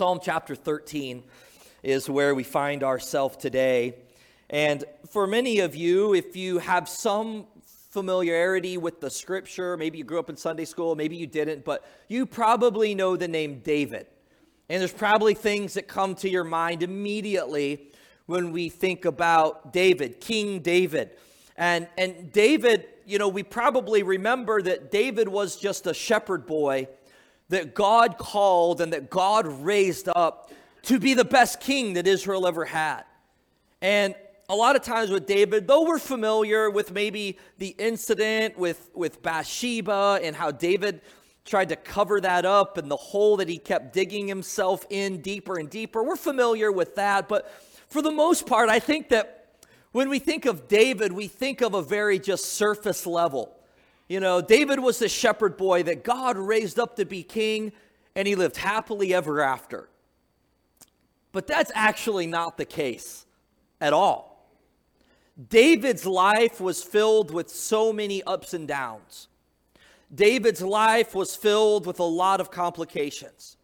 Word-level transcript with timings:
Psalm 0.00 0.18
chapter 0.22 0.54
13 0.54 1.22
is 1.82 2.08
where 2.08 2.34
we 2.34 2.42
find 2.42 2.82
ourselves 2.82 3.36
today. 3.36 3.96
And 4.48 4.82
for 5.10 5.26
many 5.26 5.58
of 5.58 5.76
you, 5.76 6.14
if 6.14 6.34
you 6.36 6.56
have 6.56 6.88
some 6.88 7.44
familiarity 7.90 8.78
with 8.78 9.02
the 9.02 9.10
scripture, 9.10 9.76
maybe 9.76 9.98
you 9.98 10.04
grew 10.04 10.18
up 10.18 10.30
in 10.30 10.38
Sunday 10.38 10.64
school, 10.64 10.96
maybe 10.96 11.16
you 11.16 11.26
didn't, 11.26 11.66
but 11.66 11.86
you 12.08 12.24
probably 12.24 12.94
know 12.94 13.14
the 13.14 13.28
name 13.28 13.58
David. 13.58 14.06
And 14.70 14.80
there's 14.80 14.90
probably 14.90 15.34
things 15.34 15.74
that 15.74 15.86
come 15.86 16.14
to 16.14 16.30
your 16.30 16.44
mind 16.44 16.82
immediately 16.82 17.92
when 18.24 18.52
we 18.52 18.70
think 18.70 19.04
about 19.04 19.70
David, 19.70 20.18
King 20.18 20.60
David. 20.60 21.10
And, 21.58 21.86
and 21.98 22.32
David, 22.32 22.86
you 23.04 23.18
know, 23.18 23.28
we 23.28 23.42
probably 23.42 24.02
remember 24.02 24.62
that 24.62 24.90
David 24.90 25.28
was 25.28 25.56
just 25.56 25.86
a 25.86 25.92
shepherd 25.92 26.46
boy 26.46 26.88
that 27.50 27.74
God 27.74 28.16
called 28.16 28.80
and 28.80 28.92
that 28.92 29.10
God 29.10 29.46
raised 29.46 30.08
up 30.08 30.50
to 30.82 30.98
be 30.98 31.14
the 31.14 31.24
best 31.24 31.60
king 31.60 31.92
that 31.94 32.06
Israel 32.06 32.46
ever 32.46 32.64
had. 32.64 33.02
And 33.82 34.14
a 34.48 34.54
lot 34.54 34.76
of 34.76 34.82
times 34.82 35.10
with 35.10 35.26
David, 35.26 35.66
though 35.68 35.84
we're 35.84 35.98
familiar 35.98 36.70
with 36.70 36.92
maybe 36.92 37.38
the 37.58 37.74
incident 37.78 38.58
with, 38.58 38.90
with 38.94 39.22
Bathsheba 39.22 40.20
and 40.22 40.34
how 40.34 40.50
David 40.50 41.02
tried 41.44 41.70
to 41.70 41.76
cover 41.76 42.20
that 42.20 42.44
up 42.44 42.78
and 42.78 42.90
the 42.90 42.96
hole 42.96 43.36
that 43.38 43.48
he 43.48 43.58
kept 43.58 43.92
digging 43.92 44.28
himself 44.28 44.86
in 44.88 45.20
deeper 45.20 45.58
and 45.58 45.68
deeper, 45.68 46.02
we're 46.02 46.16
familiar 46.16 46.70
with 46.70 46.94
that. 46.96 47.28
But 47.28 47.52
for 47.88 48.00
the 48.00 48.12
most 48.12 48.46
part, 48.46 48.68
I 48.68 48.78
think 48.78 49.08
that 49.08 49.56
when 49.92 50.08
we 50.08 50.20
think 50.20 50.46
of 50.46 50.68
David, 50.68 51.12
we 51.12 51.26
think 51.26 51.60
of 51.62 51.74
a 51.74 51.82
very 51.82 52.20
just 52.20 52.44
surface 52.44 53.06
level. 53.06 53.56
You 54.10 54.18
know, 54.18 54.40
David 54.40 54.80
was 54.80 54.98
the 54.98 55.08
shepherd 55.08 55.56
boy 55.56 55.84
that 55.84 56.02
God 56.02 56.36
raised 56.36 56.80
up 56.80 56.96
to 56.96 57.04
be 57.04 57.22
king, 57.22 57.70
and 58.16 58.26
he 58.26 58.34
lived 58.34 58.56
happily 58.56 59.14
ever 59.14 59.40
after. 59.40 59.88
But 61.30 61.46
that's 61.46 61.70
actually 61.76 62.26
not 62.26 62.56
the 62.56 62.64
case 62.64 63.24
at 63.80 63.92
all. 63.92 64.50
David's 65.48 66.06
life 66.06 66.60
was 66.60 66.82
filled 66.82 67.30
with 67.30 67.50
so 67.50 67.92
many 67.92 68.20
ups 68.24 68.52
and 68.52 68.66
downs. 68.66 69.28
David's 70.12 70.60
life 70.60 71.14
was 71.14 71.36
filled 71.36 71.86
with 71.86 72.00
a 72.00 72.02
lot 72.02 72.40
of 72.40 72.50
complications. 72.50 73.58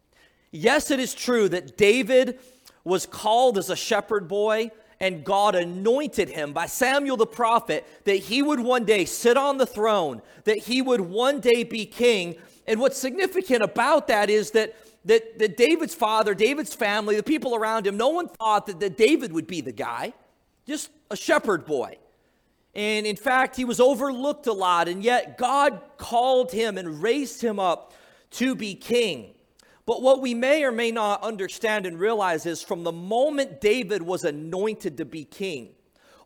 Yes, 0.51 0.91
it 0.91 1.01
is 1.01 1.13
true 1.13 1.49
that 1.49 1.75
David 1.75 2.39
was 2.85 3.05
called 3.05 3.57
as 3.57 3.69
a 3.69 3.75
shepherd 3.75 4.29
boy 4.29 4.71
and 4.99 5.23
God 5.23 5.55
anointed 5.55 6.29
him 6.29 6.53
by 6.53 6.65
Samuel 6.65 7.17
the 7.17 7.27
prophet 7.27 7.85
that 8.05 8.15
he 8.15 8.41
would 8.41 8.59
one 8.59 8.85
day 8.85 9.05
sit 9.05 9.37
on 9.37 9.57
the 9.57 9.65
throne, 9.65 10.21
that 10.45 10.57
he 10.57 10.81
would 10.81 11.01
one 11.01 11.39
day 11.39 11.63
be 11.63 11.85
king. 11.85 12.35
And 12.65 12.79
what's 12.79 12.97
significant 12.97 13.63
about 13.63 14.07
that 14.07 14.29
is 14.29 14.51
that, 14.51 14.75
that, 15.05 15.37
that 15.39 15.55
David's 15.55 15.93
father, 15.93 16.33
David's 16.33 16.73
family, 16.73 17.15
the 17.15 17.23
people 17.23 17.55
around 17.55 17.85
him, 17.85 17.95
no 17.95 18.09
one 18.09 18.27
thought 18.27 18.65
that, 18.67 18.79
that 18.79 18.97
David 18.97 19.31
would 19.31 19.47
be 19.47 19.61
the 19.61 19.71
guy, 19.71 20.13
just 20.65 20.89
a 21.11 21.15
shepherd 21.15 21.65
boy. 21.65 21.97
And 22.73 23.07
in 23.07 23.15
fact, 23.15 23.55
he 23.55 23.65
was 23.65 23.79
overlooked 23.79 24.45
a 24.47 24.53
lot, 24.53 24.87
and 24.87 25.03
yet 25.03 25.37
God 25.37 25.81
called 25.97 26.51
him 26.51 26.77
and 26.77 27.01
raised 27.01 27.41
him 27.41 27.59
up 27.59 27.93
to 28.31 28.55
be 28.55 28.75
king. 28.75 29.33
But 29.87 30.01
what 30.01 30.21
we 30.21 30.33
may 30.33 30.65
or 30.65 30.71
may 30.71 30.91
not 30.91 31.23
understand 31.23 31.85
and 31.85 31.97
realize 31.97 32.45
is 32.45 32.61
from 32.61 32.83
the 32.83 32.91
moment 32.91 33.61
David 33.61 34.01
was 34.01 34.25
anointed 34.25 34.97
to 34.97 35.05
be 35.05 35.23
king, 35.23 35.69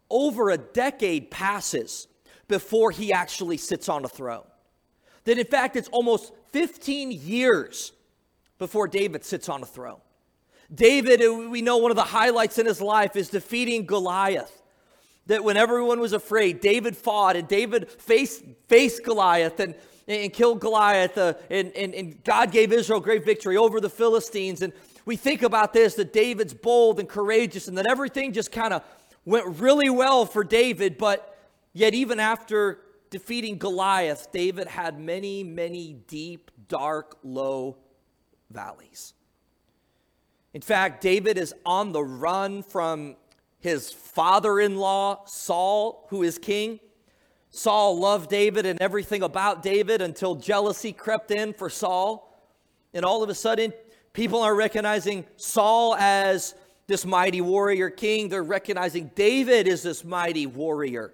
over 0.09 0.49
a 0.49 0.57
decade 0.57 1.29
passes 1.29 2.07
before 2.47 2.89
he 2.89 3.13
actually 3.13 3.57
sits 3.57 3.87
on 3.87 4.03
a 4.03 4.09
throne. 4.09 4.47
That 5.25 5.37
in 5.37 5.45
fact, 5.45 5.75
it's 5.75 5.87
almost 5.89 6.33
15 6.51 7.11
years 7.11 7.93
before 8.57 8.87
David 8.87 9.23
sits 9.23 9.47
on 9.47 9.61
a 9.61 9.65
throne. 9.67 10.01
David, 10.73 11.21
uh, 11.21 11.47
we 11.49 11.61
know 11.61 11.77
one 11.77 11.91
of 11.91 11.97
the 11.97 12.03
highlights 12.03 12.57
in 12.57 12.65
his 12.65 12.81
life 12.81 13.15
is 13.15 13.29
defeating 13.29 13.85
Goliath. 13.85 14.63
That 15.27 15.43
when 15.43 15.55
everyone 15.55 15.99
was 15.99 16.13
afraid, 16.13 16.61
David 16.61 16.97
fought 16.97 17.35
and 17.35 17.47
David 17.47 17.91
faced, 17.91 18.43
faced 18.67 19.03
Goliath. 19.03 19.59
And 19.59 19.75
and 20.11 20.33
killed 20.33 20.59
Goliath, 20.59 21.17
uh, 21.17 21.33
and, 21.49 21.71
and, 21.75 21.93
and 21.93 22.23
God 22.23 22.51
gave 22.51 22.71
Israel 22.71 22.99
great 22.99 23.25
victory 23.25 23.57
over 23.57 23.79
the 23.79 23.89
Philistines. 23.89 24.61
And 24.61 24.73
we 25.05 25.15
think 25.15 25.41
about 25.43 25.73
this 25.73 25.95
that 25.95 26.13
David's 26.13 26.53
bold 26.53 26.99
and 26.99 27.07
courageous, 27.07 27.67
and 27.67 27.77
that 27.77 27.87
everything 27.87 28.33
just 28.33 28.51
kind 28.51 28.73
of 28.73 28.83
went 29.25 29.59
really 29.59 29.89
well 29.89 30.25
for 30.25 30.43
David. 30.43 30.97
But 30.97 31.37
yet, 31.73 31.93
even 31.93 32.19
after 32.19 32.79
defeating 33.09 33.57
Goliath, 33.57 34.31
David 34.31 34.67
had 34.67 34.99
many, 34.99 35.43
many 35.43 35.93
deep, 36.07 36.51
dark, 36.67 37.17
low 37.23 37.77
valleys. 38.49 39.13
In 40.53 40.61
fact, 40.61 41.01
David 41.01 41.37
is 41.37 41.53
on 41.65 41.91
the 41.91 42.03
run 42.03 42.61
from 42.63 43.15
his 43.59 43.91
father 43.91 44.59
in 44.59 44.75
law, 44.75 45.23
Saul, 45.25 46.07
who 46.09 46.23
is 46.23 46.37
king. 46.37 46.79
Saul 47.51 47.99
loved 47.99 48.29
David 48.29 48.65
and 48.65 48.81
everything 48.81 49.21
about 49.23 49.61
David 49.61 50.01
until 50.01 50.35
jealousy 50.35 50.93
crept 50.93 51.31
in 51.31 51.53
for 51.53 51.69
Saul. 51.69 52.27
And 52.93 53.05
all 53.05 53.23
of 53.23 53.29
a 53.29 53.35
sudden, 53.35 53.73
people 54.13 54.41
are 54.41 54.55
recognizing 54.55 55.25
Saul 55.35 55.95
as 55.95 56.55
this 56.87 57.05
mighty 57.05 57.41
warrior 57.41 57.89
king. 57.89 58.29
They're 58.29 58.41
recognizing 58.41 59.11
David 59.15 59.67
is 59.67 59.83
this 59.83 60.03
mighty 60.03 60.45
warrior. 60.45 61.11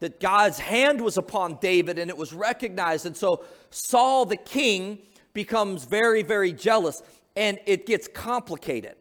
That 0.00 0.20
God's 0.20 0.58
hand 0.58 1.00
was 1.00 1.16
upon 1.16 1.58
David 1.60 1.98
and 1.98 2.10
it 2.10 2.16
was 2.16 2.32
recognized. 2.32 3.06
And 3.06 3.16
so 3.16 3.44
Saul, 3.70 4.26
the 4.26 4.36
king, 4.36 4.98
becomes 5.32 5.84
very, 5.84 6.22
very 6.22 6.52
jealous 6.52 7.02
and 7.36 7.58
it 7.66 7.86
gets 7.86 8.08
complicated, 8.08 8.96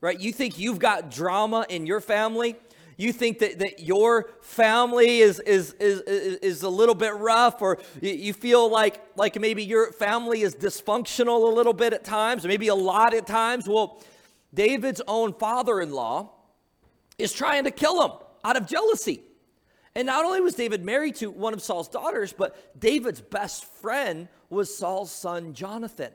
right? 0.00 0.18
You 0.18 0.32
think 0.32 0.58
you've 0.58 0.78
got 0.80 1.10
drama 1.10 1.66
in 1.68 1.86
your 1.86 2.00
family? 2.00 2.56
You 3.00 3.12
think 3.12 3.38
that, 3.38 3.58
that 3.60 3.80
your 3.80 4.30
family 4.42 5.20
is, 5.20 5.40
is, 5.40 5.72
is, 5.74 6.00
is 6.00 6.62
a 6.62 6.68
little 6.68 6.94
bit 6.94 7.14
rough, 7.14 7.62
or 7.62 7.78
you 8.00 8.32
feel 8.32 8.70
like, 8.70 9.00
like 9.16 9.40
maybe 9.40 9.64
your 9.64 9.92
family 9.92 10.42
is 10.42 10.54
dysfunctional 10.54 11.50
a 11.50 11.54
little 11.54 11.72
bit 11.72 11.92
at 11.92 12.04
times, 12.04 12.44
or 12.44 12.48
maybe 12.48 12.68
a 12.68 12.74
lot 12.74 13.14
at 13.14 13.26
times, 13.26 13.66
well, 13.66 14.02
David's 14.52 15.00
own 15.06 15.32
father 15.32 15.80
in 15.80 15.92
law 15.92 16.30
is 17.18 17.32
trying 17.32 17.64
to 17.64 17.70
kill 17.70 18.04
him 18.04 18.12
out 18.44 18.56
of 18.56 18.66
jealousy. 18.66 19.22
And 19.94 20.06
not 20.06 20.24
only 20.24 20.40
was 20.40 20.54
David 20.54 20.84
married 20.84 21.16
to 21.16 21.30
one 21.30 21.52
of 21.52 21.62
Saul's 21.62 21.88
daughters, 21.88 22.32
but 22.32 22.78
David's 22.78 23.20
best 23.20 23.64
friend 23.64 24.28
was 24.48 24.76
Saul's 24.76 25.10
son 25.10 25.54
Jonathan. 25.54 26.12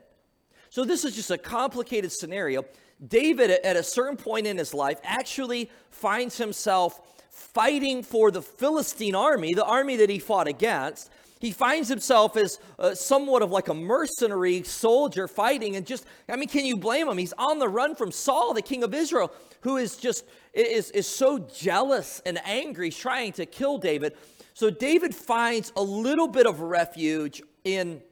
So 0.76 0.84
this 0.84 1.06
is 1.06 1.16
just 1.16 1.30
a 1.30 1.38
complicated 1.38 2.12
scenario. 2.12 2.62
David, 3.08 3.50
at 3.50 3.76
a 3.76 3.82
certain 3.82 4.18
point 4.18 4.46
in 4.46 4.58
his 4.58 4.74
life, 4.74 5.00
actually 5.04 5.70
finds 5.88 6.36
himself 6.36 7.00
fighting 7.30 8.02
for 8.02 8.30
the 8.30 8.42
Philistine 8.42 9.14
army, 9.14 9.54
the 9.54 9.64
army 9.64 9.96
that 9.96 10.10
he 10.10 10.18
fought 10.18 10.46
against. 10.46 11.08
He 11.40 11.50
finds 11.50 11.88
himself 11.88 12.36
as 12.36 12.58
uh, 12.78 12.94
somewhat 12.94 13.40
of 13.40 13.50
like 13.50 13.68
a 13.68 13.74
mercenary 13.74 14.64
soldier 14.64 15.26
fighting, 15.26 15.76
and 15.76 15.86
just, 15.86 16.04
I 16.28 16.36
mean, 16.36 16.50
can 16.50 16.66
you 16.66 16.76
blame 16.76 17.08
him? 17.08 17.16
He's 17.16 17.32
on 17.38 17.58
the 17.58 17.70
run 17.70 17.94
from 17.94 18.12
Saul, 18.12 18.52
the 18.52 18.60
king 18.60 18.84
of 18.84 18.92
Israel, 18.92 19.32
who 19.62 19.78
is 19.78 19.96
just, 19.96 20.26
is, 20.52 20.90
is 20.90 21.06
so 21.06 21.38
jealous 21.38 22.20
and 22.26 22.38
angry, 22.44 22.90
trying 22.90 23.32
to 23.32 23.46
kill 23.46 23.78
David. 23.78 24.12
So 24.52 24.68
David 24.68 25.14
finds 25.14 25.72
a 25.74 25.82
little 25.82 26.28
bit 26.28 26.46
of 26.46 26.60
refuge 26.60 27.40
in, 27.64 28.02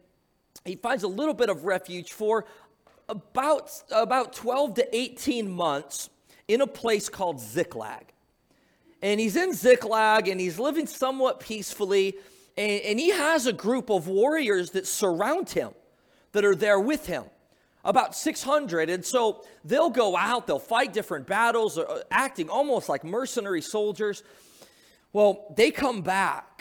he 0.64 0.76
finds 0.76 1.02
a 1.02 1.08
little 1.08 1.34
bit 1.34 1.50
of 1.50 1.64
refuge 1.64 2.12
for 2.12 2.46
about, 3.08 3.70
about 3.90 4.32
12 4.32 4.74
to 4.74 4.96
18 4.96 5.50
months 5.50 6.08
in 6.48 6.60
a 6.60 6.66
place 6.66 7.08
called 7.08 7.40
Ziklag. 7.40 8.06
And 9.02 9.20
he's 9.20 9.36
in 9.36 9.52
Ziklag 9.52 10.28
and 10.28 10.40
he's 10.40 10.58
living 10.58 10.86
somewhat 10.86 11.40
peacefully. 11.40 12.16
And, 12.56 12.80
and 12.82 12.98
he 12.98 13.10
has 13.10 13.46
a 13.46 13.52
group 13.52 13.90
of 13.90 14.08
warriors 14.08 14.70
that 14.70 14.86
surround 14.86 15.50
him, 15.50 15.72
that 16.32 16.44
are 16.44 16.54
there 16.54 16.80
with 16.80 17.06
him 17.06 17.24
about 17.84 18.16
600. 18.16 18.88
And 18.88 19.04
so 19.04 19.44
they'll 19.64 19.90
go 19.90 20.16
out, 20.16 20.46
they'll 20.46 20.58
fight 20.58 20.92
different 20.92 21.26
battles, 21.26 21.76
uh, 21.76 22.02
acting 22.10 22.48
almost 22.48 22.88
like 22.88 23.04
mercenary 23.04 23.60
soldiers. 23.60 24.22
Well, 25.12 25.52
they 25.54 25.70
come 25.70 26.00
back 26.00 26.53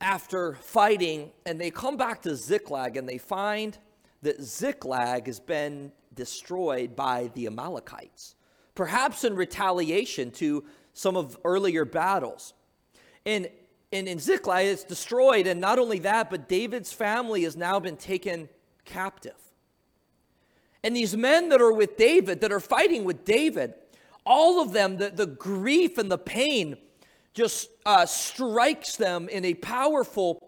after 0.00 0.54
fighting 0.54 1.30
and 1.44 1.60
they 1.60 1.70
come 1.70 1.96
back 1.96 2.22
to 2.22 2.36
Ziklag 2.36 2.96
and 2.96 3.08
they 3.08 3.18
find 3.18 3.76
that 4.22 4.42
Ziklag 4.42 5.26
has 5.26 5.40
been 5.40 5.92
destroyed 6.14 6.96
by 6.96 7.30
the 7.34 7.46
Amalekites, 7.46 8.34
perhaps 8.74 9.24
in 9.24 9.36
retaliation 9.36 10.30
to 10.32 10.64
some 10.92 11.16
of 11.16 11.38
earlier 11.44 11.84
battles. 11.84 12.54
And, 13.24 13.48
and 13.92 14.08
in 14.08 14.18
Ziklag, 14.18 14.66
it's 14.66 14.84
destroyed, 14.84 15.46
and 15.46 15.60
not 15.60 15.78
only 15.78 15.98
that, 16.00 16.30
but 16.30 16.48
David's 16.48 16.92
family 16.92 17.42
has 17.44 17.56
now 17.56 17.78
been 17.78 17.96
taken 17.96 18.48
captive. 18.84 19.36
And 20.82 20.96
these 20.96 21.16
men 21.16 21.48
that 21.50 21.60
are 21.60 21.72
with 21.72 21.96
David, 21.96 22.40
that 22.40 22.52
are 22.52 22.60
fighting 22.60 23.04
with 23.04 23.24
David, 23.24 23.74
all 24.24 24.60
of 24.60 24.72
them, 24.72 24.96
the, 24.96 25.10
the 25.10 25.26
grief 25.26 25.98
and 25.98 26.10
the 26.10 26.18
pain 26.18 26.76
just 27.36 27.68
uh, 27.84 28.06
strikes 28.06 28.96
them 28.96 29.28
in 29.28 29.44
a 29.44 29.52
powerful, 29.54 30.42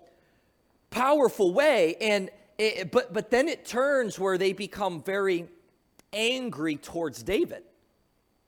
powerful 0.90 1.52
way. 1.52 1.94
And 2.00 2.31
it, 2.56 2.90
but, 2.90 3.12
but 3.12 3.31
then 3.31 3.46
it 3.46 3.67
turns 3.67 4.19
where 4.19 4.38
they 4.38 4.55
become 4.55 5.02
very 5.02 5.46
angry 6.14 6.76
towards 6.76 7.23
David. 7.23 7.62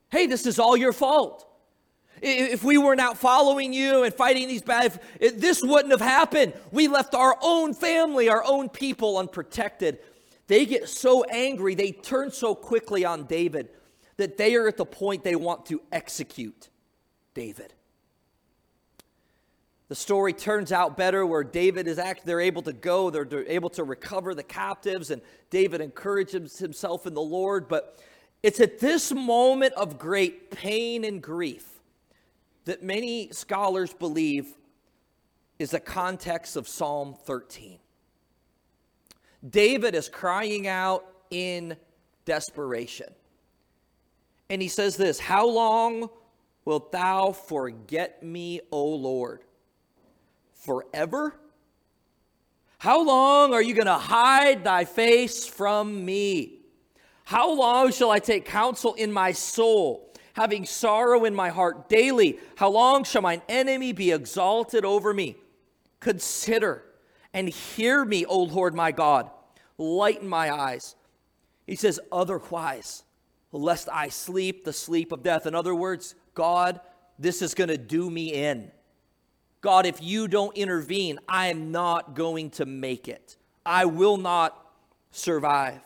Hey, 0.09 0.25
this 0.25 0.47
is 0.47 0.57
all 0.57 0.75
your 0.75 0.91
fault. 0.91 1.47
If 2.19 2.63
we 2.63 2.77
weren't 2.77 2.99
out 2.99 3.17
following 3.17 3.73
you 3.73 4.03
and 4.03 4.13
fighting 4.13 4.47
these 4.47 4.63
bad, 4.63 4.99
this 5.19 5.61
wouldn't 5.63 5.91
have 5.91 6.01
happened. 6.01 6.53
We 6.71 6.87
left 6.87 7.13
our 7.13 7.37
own 7.41 7.73
family, 7.73 8.27
our 8.27 8.43
own 8.43 8.69
people 8.69 9.17
unprotected. 9.17 9.99
They 10.47 10.65
get 10.65 10.89
so 10.89 11.23
angry, 11.25 11.75
they 11.75 11.91
turn 11.91 12.31
so 12.31 12.55
quickly 12.55 13.05
on 13.05 13.25
David 13.25 13.69
that 14.17 14.37
they 14.37 14.55
are 14.55 14.67
at 14.67 14.77
the 14.77 14.85
point 14.85 15.23
they 15.23 15.35
want 15.35 15.67
to 15.67 15.81
execute 15.91 16.69
David. 17.33 17.73
The 19.91 19.95
story 19.95 20.31
turns 20.31 20.71
out 20.71 20.95
better 20.95 21.25
where 21.25 21.43
David 21.43 21.85
is 21.85 21.99
actually, 21.99 22.23
they're 22.27 22.39
able 22.39 22.61
to 22.61 22.71
go, 22.71 23.09
they're, 23.09 23.25
they're 23.25 23.45
able 23.45 23.69
to 23.71 23.83
recover 23.83 24.33
the 24.33 24.41
captives, 24.41 25.11
and 25.11 25.21
David 25.49 25.81
encourages 25.81 26.57
himself 26.57 27.05
in 27.05 27.13
the 27.13 27.21
Lord. 27.21 27.67
But 27.67 28.01
it's 28.41 28.61
at 28.61 28.79
this 28.79 29.11
moment 29.11 29.73
of 29.73 29.99
great 29.99 30.49
pain 30.49 31.03
and 31.03 31.21
grief 31.21 31.67
that 32.63 32.81
many 32.81 33.31
scholars 33.33 33.91
believe 33.93 34.55
is 35.59 35.71
the 35.71 35.79
context 35.81 36.55
of 36.55 36.69
Psalm 36.69 37.13
13. 37.25 37.77
David 39.49 39.93
is 39.93 40.07
crying 40.07 40.69
out 40.69 41.03
in 41.31 41.75
desperation. 42.23 43.09
And 44.49 44.61
he 44.61 44.69
says 44.69 44.95
this 44.95 45.19
How 45.19 45.45
long 45.45 46.09
wilt 46.63 46.93
thou 46.93 47.33
forget 47.33 48.23
me, 48.23 48.61
O 48.71 48.85
Lord? 48.85 49.41
Forever? 50.61 51.35
How 52.77 53.03
long 53.03 53.53
are 53.53 53.61
you 53.61 53.73
going 53.73 53.87
to 53.87 53.93
hide 53.93 54.63
thy 54.63 54.85
face 54.85 55.45
from 55.45 56.05
me? 56.05 56.59
How 57.23 57.53
long 57.53 57.91
shall 57.91 58.11
I 58.11 58.19
take 58.19 58.45
counsel 58.45 58.93
in 58.93 59.11
my 59.11 59.31
soul, 59.31 60.13
having 60.33 60.65
sorrow 60.65 61.25
in 61.25 61.33
my 61.33 61.49
heart 61.49 61.89
daily? 61.89 62.39
How 62.55 62.69
long 62.69 63.03
shall 63.03 63.21
mine 63.21 63.41
enemy 63.49 63.91
be 63.91 64.11
exalted 64.11 64.85
over 64.85 65.13
me? 65.13 65.35
Consider 65.99 66.83
and 67.33 67.49
hear 67.49 68.05
me, 68.05 68.25
O 68.25 68.43
Lord 68.43 68.75
my 68.75 68.91
God. 68.91 69.29
Lighten 69.77 70.27
my 70.27 70.53
eyes. 70.53 70.95
He 71.65 71.75
says, 71.75 71.99
otherwise, 72.11 73.03
lest 73.51 73.89
I 73.89 74.09
sleep 74.09 74.63
the 74.63 74.73
sleep 74.73 75.11
of 75.11 75.23
death. 75.23 75.45
In 75.45 75.55
other 75.55 75.73
words, 75.73 76.15
God, 76.33 76.81
this 77.17 77.41
is 77.41 77.53
going 77.53 77.69
to 77.69 77.77
do 77.77 78.09
me 78.09 78.33
in. 78.33 78.71
God, 79.61 79.85
if 79.85 80.01
you 80.01 80.27
don't 80.27 80.57
intervene, 80.57 81.19
I 81.27 81.47
am 81.47 81.71
not 81.71 82.15
going 82.15 82.49
to 82.51 82.65
make 82.65 83.07
it. 83.07 83.37
I 83.65 83.85
will 83.85 84.17
not 84.17 84.57
survive. 85.11 85.81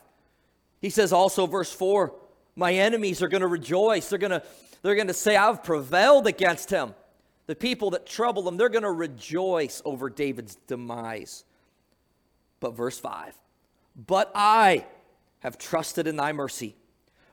He 0.80 0.90
says 0.90 1.12
also, 1.12 1.46
verse 1.46 1.72
4 1.72 2.14
My 2.56 2.72
enemies 2.72 3.22
are 3.22 3.28
going 3.28 3.42
to 3.42 3.46
rejoice. 3.46 4.08
They're 4.08 4.18
going 4.18 4.30
to, 4.30 4.42
they're 4.82 4.94
going 4.94 5.08
to 5.08 5.14
say, 5.14 5.36
I've 5.36 5.62
prevailed 5.62 6.26
against 6.26 6.70
him. 6.70 6.94
The 7.46 7.54
people 7.54 7.90
that 7.90 8.06
trouble 8.06 8.48
him, 8.48 8.56
they're 8.56 8.68
going 8.68 8.82
to 8.82 8.90
rejoice 8.90 9.82
over 9.84 10.10
David's 10.10 10.56
demise. 10.66 11.44
But 12.60 12.74
verse 12.74 12.98
5 12.98 13.34
But 13.94 14.32
I 14.34 14.86
have 15.40 15.58
trusted 15.58 16.06
in 16.06 16.16
thy 16.16 16.32
mercy. 16.32 16.76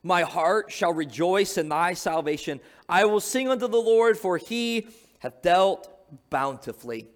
My 0.05 0.23
heart 0.23 0.69
shall 0.69 0.93
rejoice 0.93 1.57
in 1.57 1.69
thy 1.69 1.93
salvation. 1.93 2.59
I 2.89 3.05
will 3.05 3.21
sing 3.21 3.47
unto 3.47 3.69
the 3.69 3.81
Lord, 3.81 4.17
for 4.17 4.37
he 4.37 4.87
hath 5.19 5.41
dealt 5.41 5.92
bountifully 6.29 7.07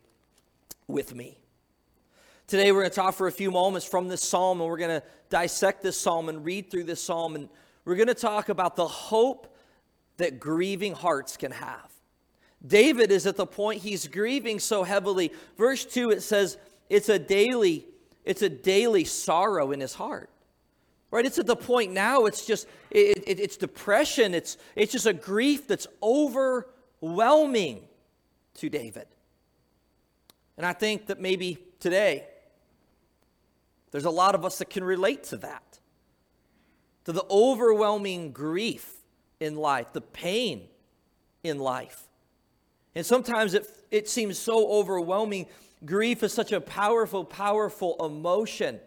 with 0.87 1.13
me. 1.15 1.37
Today, 2.47 2.71
we're 2.71 2.81
going 2.81 2.91
to 2.91 2.95
talk 2.95 3.13
for 3.13 3.27
a 3.27 3.31
few 3.31 3.51
moments 3.51 3.85
from 3.85 4.07
this 4.07 4.23
psalm, 4.23 4.61
and 4.61 4.69
we're 4.69 4.77
going 4.77 5.01
to 5.01 5.03
dissect 5.29 5.83
this 5.83 5.99
psalm 5.99 6.29
and 6.29 6.45
read 6.45 6.71
through 6.71 6.85
this 6.85 7.01
psalm. 7.03 7.35
And 7.35 7.49
we're 7.83 7.95
going 7.95 8.07
to 8.07 8.13
talk 8.13 8.49
about 8.49 8.75
the 8.75 8.87
hope 8.87 9.53
that 10.17 10.39
grieving 10.39 10.93
hearts 10.93 11.37
can 11.37 11.51
have. 11.51 11.91
David 12.65 13.11
is 13.11 13.27
at 13.27 13.35
the 13.35 13.45
point 13.45 13.81
he's 13.81 14.07
grieving 14.07 14.59
so 14.59 14.83
heavily. 14.83 15.31
Verse 15.57 15.85
2 15.85 16.11
it 16.11 16.21
says 16.21 16.57
it's 16.89 17.09
a 17.09 17.19
daily 17.19 17.85
it's 18.25 18.41
a 18.41 18.49
daily 18.49 19.05
sorrow 19.05 19.71
in 19.71 19.79
his 19.79 19.93
heart. 19.93 20.29
Right? 21.11 21.25
It's 21.25 21.39
at 21.39 21.45
the 21.45 21.55
point 21.55 21.93
now 21.93 22.25
it's 22.25 22.45
just 22.45 22.67
it, 22.91 23.23
it, 23.27 23.39
it's 23.39 23.57
depression, 23.57 24.33
it's 24.33 24.57
it's 24.75 24.91
just 24.91 25.05
a 25.05 25.13
grief 25.13 25.67
that's 25.67 25.87
overwhelming 26.01 27.86
to 28.57 28.69
David. 28.69 29.07
And 30.57 30.65
I 30.65 30.73
think 30.73 31.07
that 31.07 31.19
maybe 31.19 31.59
today 31.79 32.25
there's 33.91 34.05
a 34.05 34.09
lot 34.09 34.35
of 34.35 34.43
us 34.43 34.57
that 34.57 34.69
can 34.69 34.83
relate 34.83 35.23
to 35.25 35.37
that. 35.37 35.79
To 37.05 37.11
the 37.13 37.25
overwhelming 37.29 38.31
grief 38.31 38.91
in 39.39 39.55
life, 39.55 39.93
the 39.93 40.01
pain 40.01 40.67
in 41.43 41.59
life. 41.59 42.03
And 42.95 43.05
sometimes 43.05 43.53
it, 43.53 43.67
it 43.91 44.09
seems 44.09 44.37
so 44.37 44.69
overwhelming. 44.69 45.45
Grief 45.85 46.23
is 46.23 46.33
such 46.33 46.51
a 46.51 46.59
powerful, 46.59 47.23
powerful 47.23 47.95
emotion. 48.03 48.79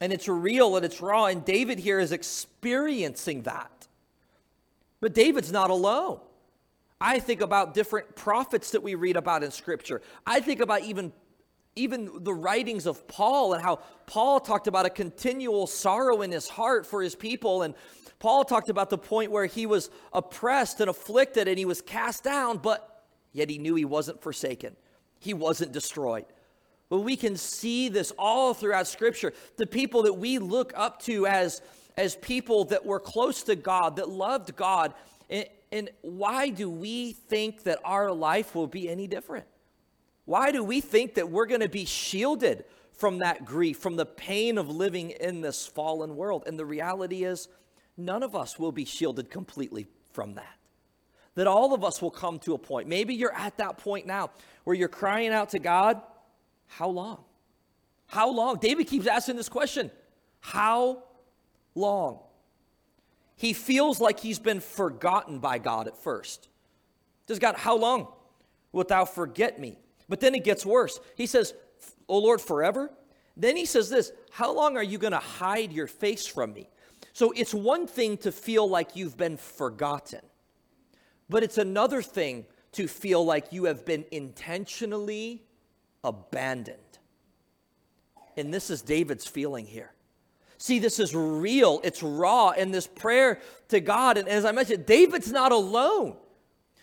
And 0.00 0.12
it's 0.12 0.28
real 0.28 0.76
and 0.76 0.86
it's 0.86 1.00
raw. 1.00 1.26
And 1.26 1.44
David 1.44 1.78
here 1.78 2.00
is 2.00 2.12
experiencing 2.12 3.42
that. 3.42 3.88
But 5.00 5.14
David's 5.14 5.52
not 5.52 5.70
alone. 5.70 6.20
I 7.02 7.18
think 7.18 7.40
about 7.40 7.74
different 7.74 8.14
prophets 8.14 8.70
that 8.70 8.82
we 8.82 8.94
read 8.94 9.16
about 9.16 9.42
in 9.42 9.50
Scripture. 9.50 10.00
I 10.24 10.38
think 10.38 10.60
about 10.60 10.82
even 10.82 11.12
even 11.74 12.22
the 12.22 12.34
writings 12.34 12.86
of 12.86 13.08
Paul 13.08 13.54
and 13.54 13.62
how 13.62 13.80
Paul 14.06 14.38
talked 14.40 14.66
about 14.68 14.86
a 14.86 14.90
continual 14.90 15.66
sorrow 15.66 16.20
in 16.20 16.30
his 16.30 16.46
heart 16.46 16.86
for 16.86 17.02
his 17.02 17.14
people. 17.16 17.62
And 17.62 17.74
Paul 18.18 18.44
talked 18.44 18.68
about 18.68 18.90
the 18.90 18.98
point 18.98 19.32
where 19.32 19.46
he 19.46 19.64
was 19.64 19.90
oppressed 20.12 20.80
and 20.80 20.90
afflicted 20.90 21.48
and 21.48 21.58
he 21.58 21.64
was 21.64 21.80
cast 21.80 22.24
down, 22.24 22.58
but 22.58 23.04
yet 23.32 23.48
he 23.48 23.58
knew 23.58 23.74
he 23.74 23.86
wasn't 23.86 24.22
forsaken, 24.22 24.76
he 25.18 25.34
wasn't 25.34 25.72
destroyed. 25.72 26.26
But 26.88 27.00
we 27.00 27.16
can 27.16 27.36
see 27.36 27.88
this 27.88 28.12
all 28.18 28.54
throughout 28.54 28.86
Scripture. 28.86 29.32
The 29.56 29.66
people 29.66 30.02
that 30.04 30.12
we 30.12 30.38
look 30.38 30.72
up 30.76 31.00
to 31.04 31.26
as, 31.26 31.62
as 31.96 32.16
people 32.16 32.66
that 32.66 32.84
were 32.84 33.00
close 33.00 33.42
to 33.44 33.56
God, 33.56 33.96
that 33.96 34.10
loved 34.10 34.54
God. 34.54 34.92
And, 35.72 35.90
why 36.02 36.50
do 36.50 36.70
we 36.70 37.12
think 37.12 37.64
that 37.64 37.80
our 37.84 38.12
life 38.12 38.54
will 38.54 38.68
be 38.68 38.88
any 38.88 39.08
different? 39.08 39.46
Why 40.24 40.52
do 40.52 40.62
we 40.62 40.80
think 40.80 41.14
that 41.14 41.30
we're 41.30 41.46
going 41.46 41.62
to 41.62 41.68
be 41.68 41.84
shielded 41.84 42.64
from 42.92 43.18
that 43.18 43.44
grief, 43.44 43.78
from 43.78 43.96
the 43.96 44.06
pain 44.06 44.58
of 44.58 44.68
living 44.68 45.10
in 45.10 45.40
this 45.40 45.66
fallen 45.66 46.14
world? 46.14 46.44
And 46.46 46.56
the 46.56 46.66
reality 46.66 47.24
is, 47.24 47.48
none 47.96 48.22
of 48.22 48.36
us 48.36 48.58
will 48.58 48.70
be 48.70 48.84
shielded 48.84 49.30
completely 49.30 49.88
from 50.12 50.34
that 50.34 50.58
that 51.34 51.46
all 51.46 51.72
of 51.72 51.82
us 51.84 52.02
will 52.02 52.10
come 52.10 52.38
to 52.40 52.54
a 52.54 52.58
point. 52.58 52.88
Maybe 52.88 53.14
you're 53.14 53.34
at 53.34 53.56
that 53.58 53.78
point 53.78 54.06
now 54.06 54.30
where 54.64 54.76
you're 54.76 54.88
crying 54.88 55.30
out 55.30 55.50
to 55.50 55.58
God, 55.58 56.00
how 56.66 56.88
long? 56.88 57.24
How 58.06 58.30
long? 58.30 58.58
David 58.58 58.86
keeps 58.86 59.06
asking 59.06 59.36
this 59.36 59.48
question 59.48 59.90
How 60.40 61.04
long? 61.74 62.20
He 63.42 63.54
feels 63.54 64.00
like 64.00 64.20
he's 64.20 64.38
been 64.38 64.60
forgotten 64.60 65.40
by 65.40 65.58
God 65.58 65.88
at 65.88 65.98
first. 65.98 66.48
Does 67.26 67.40
God, 67.40 67.56
how 67.56 67.76
long 67.76 68.06
wilt 68.70 68.86
thou 68.86 69.04
forget 69.04 69.58
me? 69.58 69.80
But 70.08 70.20
then 70.20 70.36
it 70.36 70.44
gets 70.44 70.64
worse. 70.64 71.00
He 71.16 71.26
says, 71.26 71.52
O 72.06 72.18
Lord, 72.18 72.40
forever? 72.40 72.92
Then 73.36 73.56
he 73.56 73.64
says 73.66 73.90
this 73.90 74.12
How 74.30 74.54
long 74.54 74.76
are 74.76 74.82
you 74.84 74.96
going 74.96 75.12
to 75.12 75.18
hide 75.18 75.72
your 75.72 75.88
face 75.88 76.24
from 76.24 76.52
me? 76.52 76.70
So 77.12 77.32
it's 77.32 77.52
one 77.52 77.88
thing 77.88 78.16
to 78.18 78.30
feel 78.30 78.70
like 78.70 78.94
you've 78.94 79.16
been 79.16 79.36
forgotten. 79.36 80.20
But 81.28 81.42
it's 81.42 81.58
another 81.58 82.00
thing 82.00 82.46
to 82.74 82.86
feel 82.86 83.24
like 83.24 83.52
you 83.52 83.64
have 83.64 83.84
been 83.84 84.04
intentionally 84.12 85.42
abandoned. 86.04 86.78
And 88.36 88.54
this 88.54 88.70
is 88.70 88.82
David's 88.82 89.26
feeling 89.26 89.66
here. 89.66 89.90
See, 90.62 90.78
this 90.78 91.00
is 91.00 91.12
real, 91.12 91.80
it's 91.82 92.04
raw 92.04 92.50
in 92.50 92.70
this 92.70 92.86
prayer 92.86 93.40
to 93.66 93.80
God. 93.80 94.16
And 94.16 94.28
as 94.28 94.44
I 94.44 94.52
mentioned, 94.52 94.86
David's 94.86 95.32
not 95.32 95.50
alone. 95.50 96.14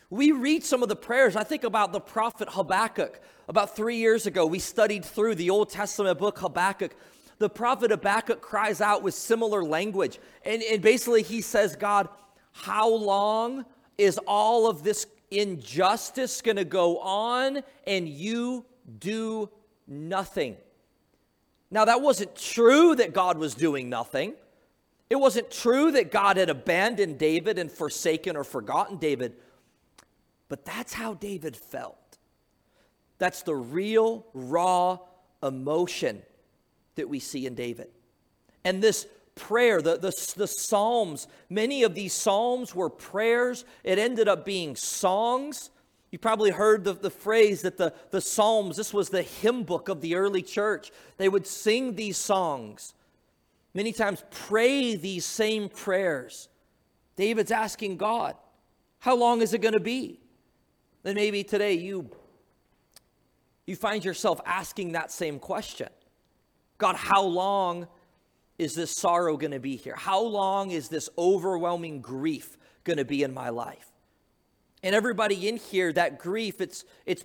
We 0.09 0.33
read 0.33 0.65
some 0.65 0.83
of 0.83 0.89
the 0.89 0.97
prayers. 0.97 1.37
I 1.37 1.45
think 1.45 1.63
about 1.63 1.93
the 1.93 2.01
prophet 2.01 2.49
Habakkuk. 2.51 3.21
About 3.47 3.77
three 3.77 3.95
years 3.95 4.27
ago, 4.27 4.45
we 4.45 4.59
studied 4.59 5.05
through 5.05 5.35
the 5.35 5.49
Old 5.49 5.69
Testament 5.69 6.19
book 6.19 6.39
Habakkuk. 6.39 6.93
The 7.37 7.49
prophet 7.49 7.91
Habakkuk 7.91 8.41
cries 8.41 8.81
out 8.81 9.01
with 9.01 9.13
similar 9.13 9.63
language. 9.63 10.19
And, 10.43 10.61
and 10.61 10.81
basically, 10.81 11.23
he 11.23 11.39
says, 11.39 11.77
God, 11.77 12.09
how 12.51 12.93
long 12.93 13.63
is 13.97 14.19
all 14.27 14.67
of 14.67 14.83
this 14.83 15.07
injustice 15.31 16.41
going 16.41 16.57
to 16.57 16.65
go 16.65 16.97
on 16.97 17.63
and 17.87 18.09
you 18.09 18.65
do 18.99 19.49
nothing? 19.87 20.57
Now, 21.71 21.85
that 21.85 22.01
wasn't 22.01 22.35
true 22.35 22.95
that 22.95 23.13
God 23.13 23.37
was 23.37 23.53
doing 23.53 23.89
nothing. 23.89 24.33
It 25.09 25.17
wasn't 25.17 25.51
true 25.51 25.91
that 25.91 26.11
God 26.11 26.37
had 26.37 26.49
abandoned 26.49 27.17
David 27.17 27.59
and 27.59 27.71
forsaken 27.71 28.35
or 28.35 28.43
forgotten 28.43 28.97
David. 28.97 29.35
But 30.47 30.65
that's 30.65 30.93
how 30.93 31.13
David 31.13 31.55
felt. 31.55 32.17
That's 33.17 33.43
the 33.43 33.55
real, 33.55 34.25
raw 34.33 34.99
emotion 35.43 36.21
that 36.95 37.09
we 37.09 37.19
see 37.19 37.45
in 37.45 37.55
David. 37.55 37.89
And 38.63 38.81
this 38.81 39.05
prayer. 39.39 39.81
The, 39.81 39.97
the, 39.97 40.33
the 40.35 40.47
Psalms, 40.47 41.27
many 41.49 41.83
of 41.83 41.95
these 41.95 42.13
Psalms 42.13 42.75
were 42.75 42.89
prayers. 42.89 43.65
It 43.83 43.97
ended 43.97 44.27
up 44.27 44.45
being 44.45 44.75
songs. 44.75 45.71
You 46.11 46.17
probably 46.17 46.49
heard 46.49 46.83
the, 46.83 46.93
the 46.93 47.11
phrase 47.11 47.61
that 47.61 47.77
the, 47.77 47.93
the 48.09 48.21
Psalms, 48.21 48.77
this 48.77 48.93
was 48.93 49.09
the 49.09 49.21
hymn 49.21 49.63
book 49.63 49.89
of 49.89 50.01
the 50.01 50.15
early 50.15 50.41
church. 50.41 50.91
They 51.17 51.29
would 51.29 51.45
sing 51.45 51.95
these 51.95 52.17
songs, 52.17 52.93
many 53.73 53.93
times 53.93 54.23
pray 54.31 54.95
these 54.95 55.25
same 55.25 55.69
prayers. 55.69 56.49
David's 57.15 57.51
asking 57.51 57.97
God, 57.97 58.35
how 58.99 59.15
long 59.15 59.41
is 59.41 59.53
it 59.53 59.61
going 59.61 59.73
to 59.73 59.79
be? 59.79 60.19
Then 61.03 61.15
maybe 61.15 61.43
today 61.43 61.73
you, 61.73 62.09
you 63.67 63.75
find 63.75 64.03
yourself 64.03 64.41
asking 64.45 64.93
that 64.93 65.11
same 65.11 65.39
question 65.39 65.89
God, 66.77 66.95
how 66.95 67.23
long 67.23 67.87
is 68.57 68.73
this 68.73 68.95
sorrow 68.95 69.37
going 69.37 69.51
to 69.51 69.59
be 69.59 69.75
here? 69.75 69.95
How 69.95 70.21
long 70.21 70.71
is 70.71 70.89
this 70.89 71.09
overwhelming 71.17 72.01
grief 72.01 72.57
going 72.83 72.97
to 72.97 73.05
be 73.05 73.23
in 73.23 73.33
my 73.33 73.49
life? 73.49 73.88
And 74.81 74.95
everybody 74.95 75.47
in 75.47 75.57
here, 75.57 75.91
that 75.93 76.19
grief, 76.19 76.61
it's, 76.61 76.85
it's 77.05 77.23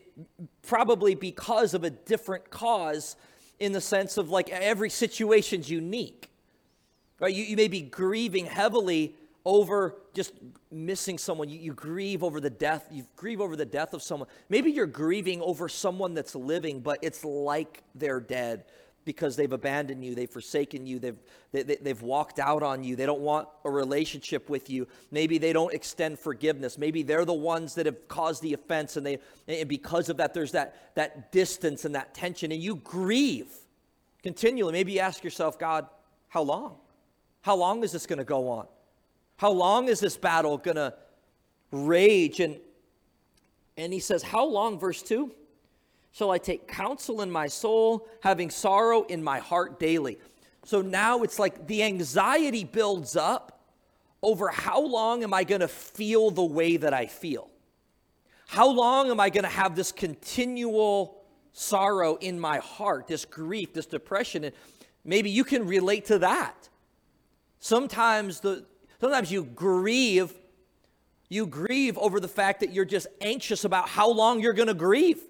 probably 0.62 1.14
because 1.14 1.74
of 1.74 1.84
a 1.84 1.90
different 1.90 2.50
cause 2.50 3.16
in 3.60 3.72
the 3.72 3.80
sense 3.80 4.16
of 4.16 4.30
like 4.30 4.50
every 4.50 4.90
situation's 4.90 5.70
unique. 5.70 6.30
Right? 7.20 7.34
You, 7.34 7.44
you 7.44 7.56
may 7.56 7.68
be 7.68 7.80
grieving 7.80 8.46
heavily 8.46 9.14
over 9.44 9.94
just 10.14 10.32
missing 10.72 11.18
someone. 11.18 11.48
You, 11.48 11.58
you 11.60 11.72
grieve 11.72 12.24
over 12.24 12.40
the 12.40 12.50
death. 12.50 12.88
You 12.90 13.06
grieve 13.14 13.40
over 13.40 13.54
the 13.54 13.66
death 13.66 13.94
of 13.94 14.02
someone. 14.02 14.28
Maybe 14.48 14.72
you're 14.72 14.86
grieving 14.86 15.40
over 15.40 15.68
someone 15.68 16.14
that's 16.14 16.34
living, 16.34 16.80
but 16.80 16.98
it's 17.02 17.24
like 17.24 17.82
they're 17.94 18.20
dead 18.20 18.64
because 19.04 19.36
they've 19.36 19.52
abandoned 19.52 20.04
you, 20.04 20.14
they've 20.14 20.30
forsaken 20.30 20.86
you, 20.86 20.98
they've, 20.98 21.18
they, 21.52 21.58
have 21.58 21.84
they 21.84 21.90
have 21.90 22.02
walked 22.02 22.38
out 22.38 22.62
on 22.62 22.82
you, 22.82 22.96
they 22.96 23.06
don't 23.06 23.20
want 23.20 23.48
a 23.64 23.70
relationship 23.70 24.48
with 24.48 24.70
you. 24.70 24.86
Maybe 25.10 25.38
they 25.38 25.52
don't 25.52 25.72
extend 25.74 26.18
forgiveness. 26.18 26.78
Maybe 26.78 27.02
they're 27.02 27.24
the 27.24 27.32
ones 27.32 27.74
that 27.74 27.86
have 27.86 28.08
caused 28.08 28.42
the 28.42 28.54
offense, 28.54 28.96
and, 28.96 29.06
they, 29.06 29.18
and 29.46 29.68
because 29.68 30.08
of 30.08 30.16
that, 30.18 30.34
there's 30.34 30.52
that, 30.52 30.94
that 30.94 31.32
distance 31.32 31.84
and 31.84 31.94
that 31.94 32.14
tension, 32.14 32.52
and 32.52 32.62
you 32.62 32.76
grieve 32.76 33.50
continually. 34.22 34.72
Maybe 34.72 34.92
you 34.92 35.00
ask 35.00 35.22
yourself, 35.22 35.58
God, 35.58 35.86
how 36.28 36.42
long? 36.42 36.76
How 37.42 37.54
long 37.54 37.84
is 37.84 37.92
this 37.92 38.06
going 38.06 38.18
to 38.18 38.24
go 38.24 38.48
on? 38.48 38.66
How 39.36 39.50
long 39.50 39.88
is 39.88 40.00
this 40.00 40.16
battle 40.16 40.56
going 40.58 40.76
to 40.76 40.94
rage? 41.70 42.40
And, 42.40 42.56
and 43.76 43.92
he 43.92 44.00
says, 44.00 44.22
How 44.22 44.46
long, 44.46 44.78
verse 44.78 45.02
2? 45.02 45.30
Shall 46.14 46.30
I 46.30 46.38
take 46.38 46.68
counsel 46.68 47.22
in 47.22 47.30
my 47.30 47.48
soul, 47.48 48.06
having 48.20 48.48
sorrow 48.48 49.02
in 49.02 49.22
my 49.22 49.40
heart 49.40 49.80
daily. 49.80 50.18
So 50.64 50.80
now 50.80 51.24
it's 51.24 51.40
like 51.40 51.66
the 51.66 51.82
anxiety 51.82 52.62
builds 52.62 53.16
up 53.16 53.64
over 54.22 54.48
how 54.48 54.80
long 54.80 55.24
am 55.24 55.34
I 55.34 55.42
going 55.42 55.60
to 55.60 55.68
feel 55.68 56.30
the 56.30 56.44
way 56.44 56.76
that 56.76 56.94
I 56.94 57.06
feel? 57.06 57.50
How 58.46 58.70
long 58.70 59.10
am 59.10 59.18
I 59.18 59.28
going 59.28 59.42
to 59.42 59.50
have 59.50 59.74
this 59.74 59.90
continual 59.90 61.20
sorrow 61.52 62.14
in 62.14 62.38
my 62.38 62.58
heart, 62.58 63.08
this 63.08 63.24
grief, 63.24 63.72
this 63.72 63.86
depression? 63.86 64.44
And 64.44 64.54
maybe 65.04 65.30
you 65.30 65.42
can 65.42 65.66
relate 65.66 66.04
to 66.06 66.20
that. 66.20 66.68
Sometimes 67.58 68.38
the 68.38 68.64
sometimes 69.00 69.32
you 69.32 69.42
grieve 69.42 70.32
you 71.28 71.46
grieve 71.46 71.98
over 71.98 72.20
the 72.20 72.28
fact 72.28 72.60
that 72.60 72.72
you're 72.72 72.84
just 72.84 73.08
anxious 73.20 73.64
about 73.64 73.88
how 73.88 74.08
long 74.08 74.40
you're 74.40 74.52
going 74.52 74.68
to 74.68 74.74
grieve 74.74 75.20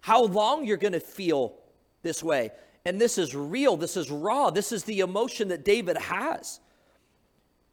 how 0.00 0.24
long 0.24 0.64
you're 0.64 0.76
going 0.76 0.92
to 0.92 1.00
feel 1.00 1.54
this 2.02 2.22
way. 2.22 2.50
And 2.84 3.00
this 3.00 3.18
is 3.18 3.34
real, 3.34 3.76
this 3.76 3.96
is 3.96 4.10
raw, 4.10 4.50
this 4.50 4.72
is 4.72 4.84
the 4.84 5.00
emotion 5.00 5.48
that 5.48 5.64
David 5.64 5.96
has. 5.96 6.60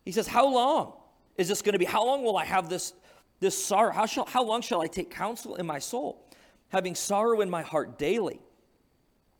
He 0.03 0.12
says, 0.12 0.27
How 0.27 0.48
long 0.48 0.94
is 1.38 1.48
this 1.48 1.62
going 1.62 1.74
to 1.74 1.79
be? 1.79 1.86
How 1.86 2.05
long 2.05 2.24
will 2.24 2.38
I 2.38 2.46
have 2.46 2.70
this, 2.70 2.94
this 3.39 3.63
sorrow? 3.63 3.94
How, 3.94 4.05
shall, 4.05 4.25
how 4.25 4.44
long 4.44 4.62
shall 4.62 4.82
I 4.82 4.88
take 4.88 5.10
counsel 5.10 5.55
in 5.55 5.65
my 5.65 5.79
soul, 5.79 6.25
having 6.70 6.96
sorrow 6.96 7.41
in 7.41 7.50
my 7.50 7.62
heart 7.62 7.98
daily? 7.98 8.41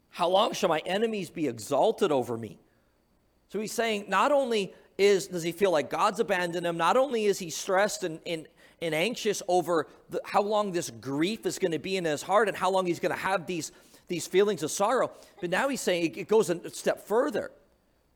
How 0.10 0.30
long 0.30 0.54
shall 0.54 0.70
my 0.70 0.80
enemies 0.86 1.30
be 1.30 1.48
exalted 1.48 2.12
over 2.12 2.38
me? 2.38 2.58
So 3.50 3.60
he's 3.60 3.74
saying, 3.74 4.06
not 4.08 4.32
only 4.32 4.74
is 4.98 5.28
does 5.28 5.44
he 5.44 5.52
feel 5.52 5.72
like 5.72 5.90
God's 5.90 6.20
abandoned 6.22 6.66
him, 6.66 6.78
not 6.78 6.96
only 6.96 7.26
is 7.26 7.38
he 7.38 7.50
stressed 7.50 8.04
and, 8.04 8.20
and 8.26 8.48
and 8.82 8.94
anxious 8.94 9.42
over 9.48 9.88
the, 10.10 10.22
how 10.26 10.42
long 10.42 10.72
this 10.72 10.90
grief 10.90 11.46
is 11.46 11.60
going 11.60 11.72
to 11.72 11.80
be 11.80 11.98
in 11.98 12.06
his 12.06 12.22
heart 12.22 12.48
and 12.48 12.58
how 12.58 12.70
long 12.70 12.86
he's 12.86 13.00
going 13.00 13.14
to 13.14 13.22
have 13.22 13.46
these, 13.46 13.72
these 14.08 14.28
feelings 14.28 14.64
of 14.64 14.72
sorrow. 14.72 15.12
But 15.42 15.50
now 15.50 15.70
he's 15.70 15.82
saying 15.82 16.16
it 16.16 16.28
goes 16.28 16.50
a 16.50 16.70
step 16.70 17.08
further. 17.08 17.52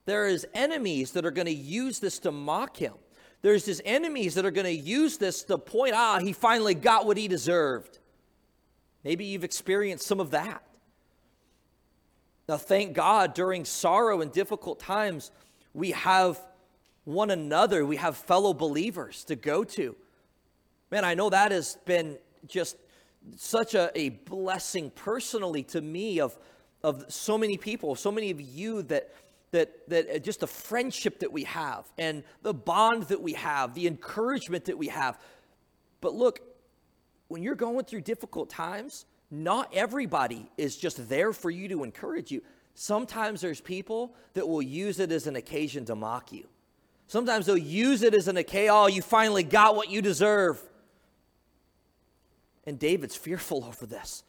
There 0.06 0.28
is 0.28 0.48
enemies 0.54 1.12
that 1.12 1.26
are 1.26 1.32
going 1.32 1.48
to 1.48 1.54
use 1.54 2.00
this 2.00 2.20
to 2.20 2.32
mock 2.32 2.78
him. 2.78 2.94
There's 3.42 3.66
his 3.66 3.82
enemies 3.86 4.36
that 4.36 4.46
are 4.46 4.52
going 4.52 4.66
to 4.66 4.74
use 4.74 5.18
this 5.18 5.44
to 5.44 5.58
point, 5.58 5.94
ah, 5.96 6.20
he 6.20 6.34
finally 6.34 6.76
got 6.76 7.06
what 7.06 7.16
he 7.16 7.28
deserved. 7.28 8.00
Maybe 9.04 9.26
you've 9.26 9.46
experienced 9.46 10.06
some 10.06 10.20
of 10.20 10.32
that. 10.32 10.64
Now, 12.50 12.58
thank 12.58 12.94
God, 12.94 13.34
during 13.34 13.64
sorrow 13.64 14.22
and 14.22 14.32
difficult 14.32 14.80
times, 14.80 15.32
we 15.74 15.92
have 15.92 16.40
one 17.06 17.30
another, 17.30 17.86
we 17.86 17.96
have 17.96 18.18
fellow 18.18 18.54
believers 18.54 19.24
to 19.26 19.36
go 19.36 19.64
to 19.64 19.96
Man, 20.92 21.06
I 21.06 21.14
know 21.14 21.30
that 21.30 21.52
has 21.52 21.78
been 21.86 22.18
just 22.48 22.78
such 23.36 23.76
a, 23.76 23.92
a 23.96 24.10
blessing 24.10 24.92
personally 24.92 25.64
to 25.64 25.82
me 25.82 26.20
of, 26.20 26.38
of 26.84 27.06
so 27.10 27.38
many 27.38 27.58
people, 27.58 27.96
so 27.96 28.12
many 28.12 28.32
of 28.32 28.42
you 28.42 28.82
that 28.84 29.14
that 29.52 29.90
that 29.90 30.10
uh, 30.10 30.20
just 30.20 30.42
the 30.42 30.48
friendship 30.48 31.20
that 31.20 31.32
we 31.32 31.44
have 31.44 31.92
and 31.98 32.24
the 32.44 32.54
bond 32.54 33.04
that 33.04 33.22
we 33.22 33.34
have, 33.34 33.74
the 33.74 33.88
encouragement 33.88 34.66
that 34.66 34.78
we 34.78 34.88
have. 34.88 35.20
But 36.02 36.14
look, 36.14 36.42
when 37.30 37.42
you're 37.42 37.56
going 37.56 37.86
through 37.86 38.02
difficult 38.02 38.50
times, 38.50 39.06
not 39.32 39.72
everybody 39.74 40.50
is 40.58 40.78
just 40.78 41.10
there 41.10 41.34
for 41.34 41.50
you 41.50 41.68
to 41.70 41.84
encourage 41.84 42.32
you. 42.32 42.42
Sometimes 42.76 43.42
there's 43.42 43.60
people 43.60 44.16
that 44.34 44.48
will 44.48 44.62
use 44.62 45.00
it 45.00 45.12
as 45.12 45.28
an 45.28 45.36
occasion 45.36 45.84
to 45.86 45.96
mock 45.96 46.32
you. 46.32 46.48
Sometimes 47.08 47.48
they'll 47.48 47.58
use 47.58 48.04
it 48.04 48.14
as 48.14 48.28
an 48.28 48.38
occasion, 48.38 48.70
oh, 48.72 48.88
you 48.88 49.02
finally 49.02 49.44
got 49.44 49.76
what 49.76 49.90
you 49.90 50.02
deserve. 50.02 50.62
And 52.70 52.78
David's 52.78 53.16
fearful 53.16 53.66
over 53.68 53.88
this, 53.88 54.24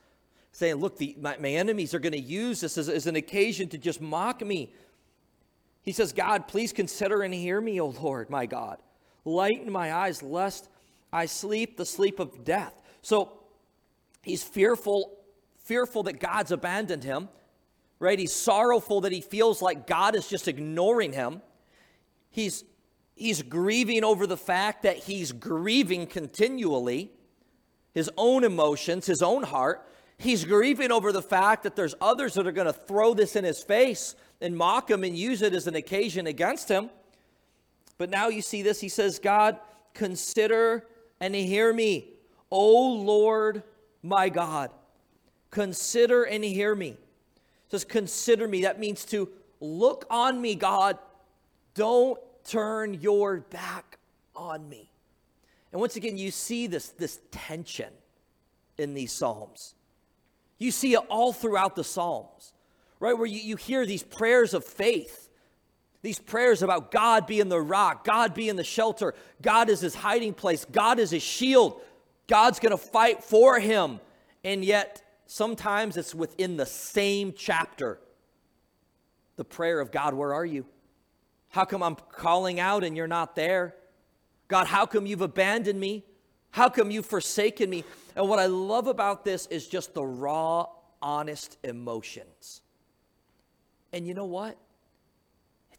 saying, 0.51 0.77
Look, 0.77 0.97
the, 0.97 1.15
my, 1.21 1.37
my 1.37 1.51
enemies 1.51 1.95
are 1.95 1.99
going 1.99 2.15
to 2.15 2.21
use 2.21 2.63
this 2.63 2.79
as, 2.79 2.89
as 2.89 3.07
an 3.07 3.17
occasion 3.17 3.69
to 3.69 3.79
just 3.79 4.01
mock 4.01 4.45
me. 4.45 4.73
He 5.83 5.93
says, 5.93 6.13
God, 6.13 6.49
please 6.49 6.73
consider 6.73 7.23
and 7.23 7.33
hear 7.33 7.61
me, 7.61 7.81
O 7.81 7.89
Lord, 7.89 8.31
my 8.31 8.47
God. 8.47 8.79
Lighten 9.25 9.71
my 9.71 9.93
eyes, 9.93 10.23
lest 10.23 10.69
I 11.13 11.27
sleep 11.27 11.77
the 11.77 11.87
sleep 11.87 12.19
of 12.19 12.45
death. 12.45 12.83
So 13.03 13.33
he's 14.23 14.43
fearful, 14.43 15.19
fearful 15.59 16.03
that 16.05 16.19
God's 16.19 16.51
abandoned 16.51 17.05
him, 17.05 17.29
right? 17.99 18.19
He's 18.19 18.35
sorrowful 18.35 19.03
that 19.03 19.13
he 19.13 19.21
feels 19.21 19.61
like 19.61 19.87
God 19.87 20.15
is 20.15 20.29
just 20.29 20.49
ignoring 20.49 21.13
him. 21.13 21.43
He's, 22.31 22.65
he's 23.15 23.43
grieving 23.43 24.05
over 24.05 24.27
the 24.27 24.37
fact 24.37 24.83
that 24.83 24.97
he's 24.97 25.33
grieving 25.33 26.07
continually 26.07 27.11
his 27.95 28.11
own 28.17 28.45
emotions, 28.45 29.07
his 29.07 29.23
own 29.23 29.43
heart. 29.43 29.87
He's 30.19 30.45
grieving 30.45 30.93
over 30.93 31.13
the 31.13 31.23
fact 31.23 31.63
that 31.63 31.77
there's 31.77 31.95
others 32.01 32.35
that 32.35 32.47
are 32.47 32.53
going 32.53 32.67
to 32.67 32.73
throw 32.73 33.15
this 33.15 33.37
in 33.37 33.45
his 33.45 33.63
face 33.63 34.15
and 34.41 34.57
mock 34.57 34.91
him 34.91 35.03
and 35.05 35.17
use 35.17 35.43
it 35.43 35.55
as 35.55 35.67
an 35.67 35.75
occasion 35.75 36.27
against 36.27 36.69
him. 36.69 36.91
But 37.99 38.11
now 38.11 38.29
you 38.29 38.43
see 38.43 38.63
this. 38.63 38.81
He 38.81 38.89
says, 38.89 39.19
God, 39.19 39.59
consider 39.95 40.87
and 41.21 41.35
hear 41.35 41.73
me. 41.73 42.09
O 42.51 42.95
Lord, 42.95 43.63
my 44.03 44.29
God, 44.29 44.71
consider 45.51 46.25
and 46.25 46.45
hear 46.45 46.75
me. 46.75 46.89
It 46.91 46.99
says, 47.71 47.85
consider 47.85 48.49
me. 48.49 48.63
That 48.63 48.81
means 48.81 49.05
to 49.07 49.29
look 49.61 50.07
on 50.11 50.41
me, 50.41 50.55
God. 50.55 50.99
Don't 51.75 52.19
turn 52.45 52.95
your 52.95 53.41
back 53.41 53.99
on 54.35 54.69
me. 54.69 54.91
And 55.73 55.81
once 55.81 55.97
again, 55.97 56.17
you 56.17 56.31
see 56.31 56.67
this, 56.67 56.89
this 56.89 57.21
tension 57.31 57.93
in 58.77 58.95
these 58.95 59.13
Psalms. 59.13 59.75
You 60.59 60.71
see 60.71 60.95
it 60.95 61.01
all 61.09 61.33
throughout 61.33 61.77
the 61.77 61.85
Psalms, 61.85 62.53
right? 62.99 63.17
Where 63.17 63.27
you, 63.27 63.41
you 63.41 63.57
hear 63.57 63.87
these 63.87 64.03
prayers 64.03 64.53
of 64.53 64.65
faith, 64.65 65.29
these 66.03 66.19
prayers 66.19 66.63
about 66.63 66.91
God 66.91 67.27
being 67.27 67.49
the 67.49 67.61
rock, 67.61 68.05
God 68.05 68.35
being 68.35 68.57
the 68.57 68.65
shelter, 68.65 69.15
God 69.41 69.71
is 69.71 69.81
his 69.81 69.95
hiding 69.95 70.35
place, 70.35 70.65
God 70.65 70.99
is 70.99 71.11
his 71.11 71.23
shield, 71.23 71.81
God's 72.27 72.59
going 72.59 72.73
to 72.73 72.79
fight 72.79 73.23
for 73.23 73.59
him. 73.61 74.01
And 74.43 74.65
yet, 74.65 75.03
sometimes 75.27 75.97
it's 75.97 76.15
within 76.15 76.57
the 76.57 76.67
same 76.67 77.33
chapter 77.37 78.01
the 79.41 79.45
prayer 79.45 79.81
of 79.81 79.91
God, 79.91 80.13
where 80.13 80.35
are 80.35 80.45
you? 80.45 80.67
How 81.49 81.65
come 81.65 81.83
I'm 81.83 81.97
calling 81.97 82.61
out 82.61 82.85
and 82.85 82.95
you're 82.95 83.07
not 83.07 83.35
there? 83.35 83.75
God, 84.51 84.67
how 84.67 84.85
come 84.85 85.07
you've 85.07 85.23
abandoned 85.23 85.81
me? 85.81 86.05
How 86.51 86.69
come 86.69 86.91
you've 86.91 87.07
forsaken 87.07 87.71
me? 87.71 87.85
And 88.17 88.29
what 88.29 88.39
I 88.39 88.47
love 88.47 88.89
about 88.89 89.25
this 89.25 89.47
is 89.47 89.67
just 89.69 89.95
the 89.95 90.05
raw, 90.05 90.67
honest 91.01 91.57
emotions. 91.63 92.61
And 93.93 94.07
you 94.07 94.13
know 94.13 94.27
what? 94.27 94.59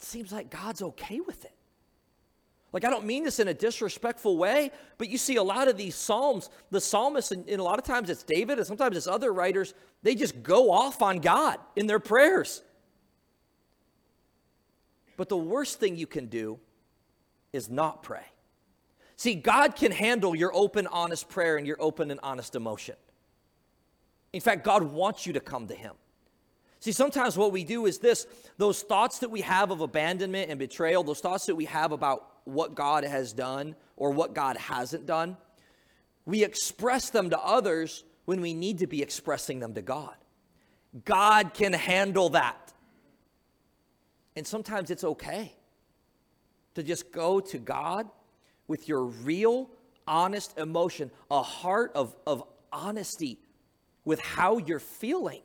it 0.02 0.06
seems 0.06 0.32
like 0.32 0.50
God's 0.50 0.82
okay 0.82 1.20
with 1.20 1.46
it. 1.46 1.54
Like, 2.74 2.86
I 2.86 2.90
don't 2.90 3.06
mean 3.06 3.24
this 3.24 3.40
in 3.40 3.50
a 3.50 3.54
disrespectful 3.54 4.36
way, 4.36 4.72
but 4.98 5.10
you 5.10 5.20
see 5.20 5.36
a 5.36 5.44
lot 5.44 5.68
of 5.68 5.78
these 5.78 5.94
Psalms, 5.94 6.50
the 6.72 6.82
psalmists, 6.82 7.32
and, 7.32 7.48
and, 7.48 7.60
a 7.60 7.64
lot 7.64 7.78
of 7.78 7.86
times 7.86 8.10
it's 8.10 8.24
David, 8.24 8.58
and 8.58 8.66
sometimes 8.66 8.98
it's 8.98 9.06
other 9.06 9.32
writers, 9.32 9.76
they 10.02 10.16
just 10.16 10.42
go 10.42 10.72
off 10.72 11.04
on 11.04 11.20
God 11.20 11.60
in 11.76 11.86
their 11.86 12.00
prayers. 12.00 12.64
But 15.18 15.30
the 15.30 15.38
worst 15.38 15.80
thing 15.80 15.98
you 15.98 16.08
can 16.08 16.26
do 16.26 16.60
is 17.54 17.70
not 17.70 18.02
pray. 18.02 18.26
See, 19.22 19.36
God 19.36 19.76
can 19.76 19.92
handle 19.92 20.36
your 20.36 20.52
open, 20.52 20.88
honest 20.88 21.30
prayer 21.30 21.58
and 21.58 21.68
your 21.68 21.78
open 21.80 22.10
and 22.10 22.20
honest 22.24 22.56
emotion. 22.56 22.96
In 24.34 24.42
fact, 24.42 24.64
God 24.64 24.82
wants 24.82 25.28
you 25.28 25.34
to 25.34 25.40
come 25.40 25.68
to 25.68 25.76
Him. 25.76 25.94
See, 26.80 26.92
sometimes 26.92 27.38
what 27.38 27.52
we 27.52 27.64
do 27.64 27.86
is 27.86 28.00
this 28.00 28.26
those 28.58 28.82
thoughts 28.82 29.20
that 29.20 29.30
we 29.30 29.42
have 29.42 29.70
of 29.70 29.82
abandonment 29.82 30.50
and 30.50 30.58
betrayal, 30.58 31.04
those 31.04 31.20
thoughts 31.20 31.46
that 31.46 31.56
we 31.56 31.66
have 31.66 31.92
about 31.92 32.32
what 32.46 32.74
God 32.74 33.04
has 33.04 33.32
done 33.32 33.76
or 33.96 34.10
what 34.10 34.34
God 34.34 34.58
hasn't 34.58 35.06
done, 35.06 35.38
we 36.26 36.44
express 36.44 37.12
them 37.12 37.30
to 37.30 37.40
others 37.40 38.04
when 38.26 38.42
we 38.42 38.56
need 38.56 38.80
to 38.80 38.88
be 38.88 39.04
expressing 39.04 39.60
them 39.60 39.76
to 39.76 39.84
God. 39.84 40.16
God 41.06 41.54
can 41.54 41.74
handle 41.74 42.30
that. 42.30 42.74
And 44.36 44.48
sometimes 44.48 44.90
it's 44.90 45.04
okay 45.04 45.54
to 46.74 46.82
just 46.82 47.12
go 47.12 47.40
to 47.40 47.60
God 47.60 48.10
with 48.72 48.90
your 48.90 49.04
real, 49.04 49.70
honest 50.08 50.58
emotion, 50.58 51.12
a 51.30 51.44
heart 51.44 51.92
of, 51.94 52.16
of 52.26 52.44
honesty 52.72 53.38
with 54.06 54.20
how 54.20 54.58
you're 54.58 54.80
feeling. 54.80 55.42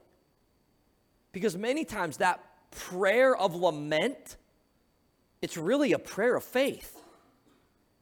Because 1.32 1.56
many 1.56 1.84
times 1.84 2.18
that 2.18 2.40
prayer 2.70 3.36
of 3.36 3.54
lament 3.54 4.36
it's 5.42 5.56
really 5.56 5.92
a 5.92 5.98
prayer 5.98 6.36
of 6.36 6.44
faith. 6.44 7.00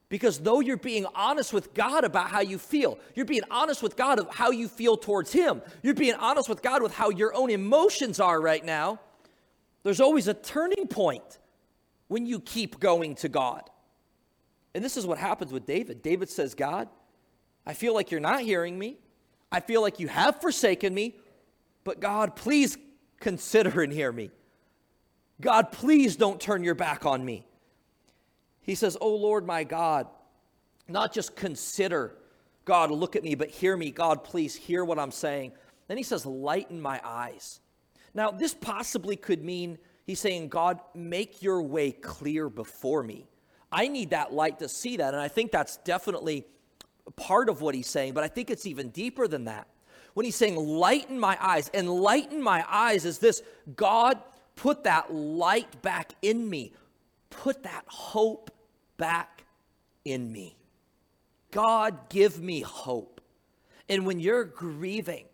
Because 0.08 0.38
though 0.38 0.60
you're 0.60 0.76
being 0.76 1.06
honest 1.14 1.52
with 1.52 1.74
God 1.74 2.04
about 2.04 2.30
how 2.30 2.40
you 2.40 2.58
feel, 2.58 2.98
you're 3.14 3.26
being 3.26 3.42
honest 3.50 3.82
with 3.82 3.96
God 3.96 4.18
of 4.18 4.28
how 4.30 4.50
you 4.50 4.68
feel 4.68 4.96
towards 4.96 5.32
Him, 5.32 5.60
you're 5.82 5.94
being 5.94 6.14
honest 6.14 6.48
with 6.48 6.62
God 6.62 6.82
with 6.82 6.94
how 6.94 7.10
your 7.10 7.34
own 7.34 7.50
emotions 7.50 8.20
are 8.20 8.40
right 8.40 8.64
now, 8.64 9.00
there's 9.82 10.00
always 10.00 10.28
a 10.28 10.34
turning 10.34 10.86
point 10.86 11.38
when 12.08 12.26
you 12.26 12.38
keep 12.38 12.78
going 12.78 13.16
to 13.16 13.28
God. 13.28 13.68
And 14.74 14.84
this 14.84 14.96
is 14.96 15.06
what 15.06 15.18
happens 15.18 15.52
with 15.52 15.66
David. 15.66 16.02
David 16.02 16.28
says, 16.28 16.54
God, 16.54 16.88
I 17.66 17.74
feel 17.74 17.94
like 17.94 18.10
you're 18.10 18.20
not 18.20 18.40
hearing 18.40 18.78
me. 18.78 18.98
I 19.50 19.60
feel 19.60 19.80
like 19.80 20.00
you 20.00 20.08
have 20.08 20.40
forsaken 20.40 20.92
me, 20.92 21.16
but 21.84 22.00
God, 22.00 22.34
please 22.34 22.76
consider 23.20 23.82
and 23.82 23.92
hear 23.92 24.10
me. 24.10 24.30
God, 25.40 25.70
please 25.70 26.16
don't 26.16 26.40
turn 26.40 26.64
your 26.64 26.74
back 26.74 27.06
on 27.06 27.24
me. 27.24 27.46
He 28.62 28.74
says, 28.74 28.96
Oh 29.00 29.14
Lord, 29.14 29.46
my 29.46 29.62
God, 29.62 30.08
not 30.88 31.12
just 31.12 31.36
consider, 31.36 32.16
God, 32.64 32.90
look 32.90 33.14
at 33.14 33.22
me, 33.22 33.34
but 33.34 33.50
hear 33.50 33.76
me. 33.76 33.90
God, 33.90 34.24
please 34.24 34.54
hear 34.54 34.84
what 34.84 34.98
I'm 34.98 35.10
saying. 35.10 35.52
Then 35.86 35.96
he 35.96 36.02
says, 36.02 36.26
Lighten 36.26 36.80
my 36.80 37.00
eyes. 37.04 37.60
Now, 38.14 38.30
this 38.30 38.54
possibly 38.54 39.16
could 39.16 39.44
mean 39.44 39.78
he's 40.04 40.20
saying, 40.20 40.48
God, 40.48 40.80
make 40.94 41.42
your 41.42 41.62
way 41.62 41.90
clear 41.92 42.48
before 42.48 43.02
me. 43.02 43.26
I 43.74 43.88
need 43.88 44.10
that 44.10 44.32
light 44.32 44.60
to 44.60 44.68
see 44.68 44.98
that. 44.98 45.14
And 45.14 45.22
I 45.22 45.28
think 45.28 45.50
that's 45.50 45.78
definitely 45.78 46.44
part 47.16 47.48
of 47.48 47.60
what 47.60 47.74
he's 47.74 47.88
saying, 47.88 48.14
but 48.14 48.24
I 48.24 48.28
think 48.28 48.50
it's 48.50 48.66
even 48.66 48.90
deeper 48.90 49.26
than 49.28 49.44
that. 49.44 49.66
When 50.14 50.24
he's 50.24 50.36
saying, 50.36 50.54
lighten 50.54 51.18
my 51.18 51.36
eyes, 51.40 51.70
and 51.74 51.88
my 52.40 52.64
eyes 52.68 53.04
is 53.04 53.18
this 53.18 53.42
God, 53.74 54.18
Put 54.56 54.84
that 54.84 55.12
light 55.12 55.82
back 55.82 56.12
in 56.22 56.48
me. 56.48 56.72
Put 57.30 57.64
that 57.64 57.84
hope 57.86 58.50
back 58.96 59.44
in 60.04 60.30
me. 60.30 60.56
God, 61.50 62.08
give 62.08 62.40
me 62.40 62.60
hope. 62.60 63.20
And 63.88 64.06
when 64.06 64.20
you're 64.20 64.44
grieving, 64.44 65.26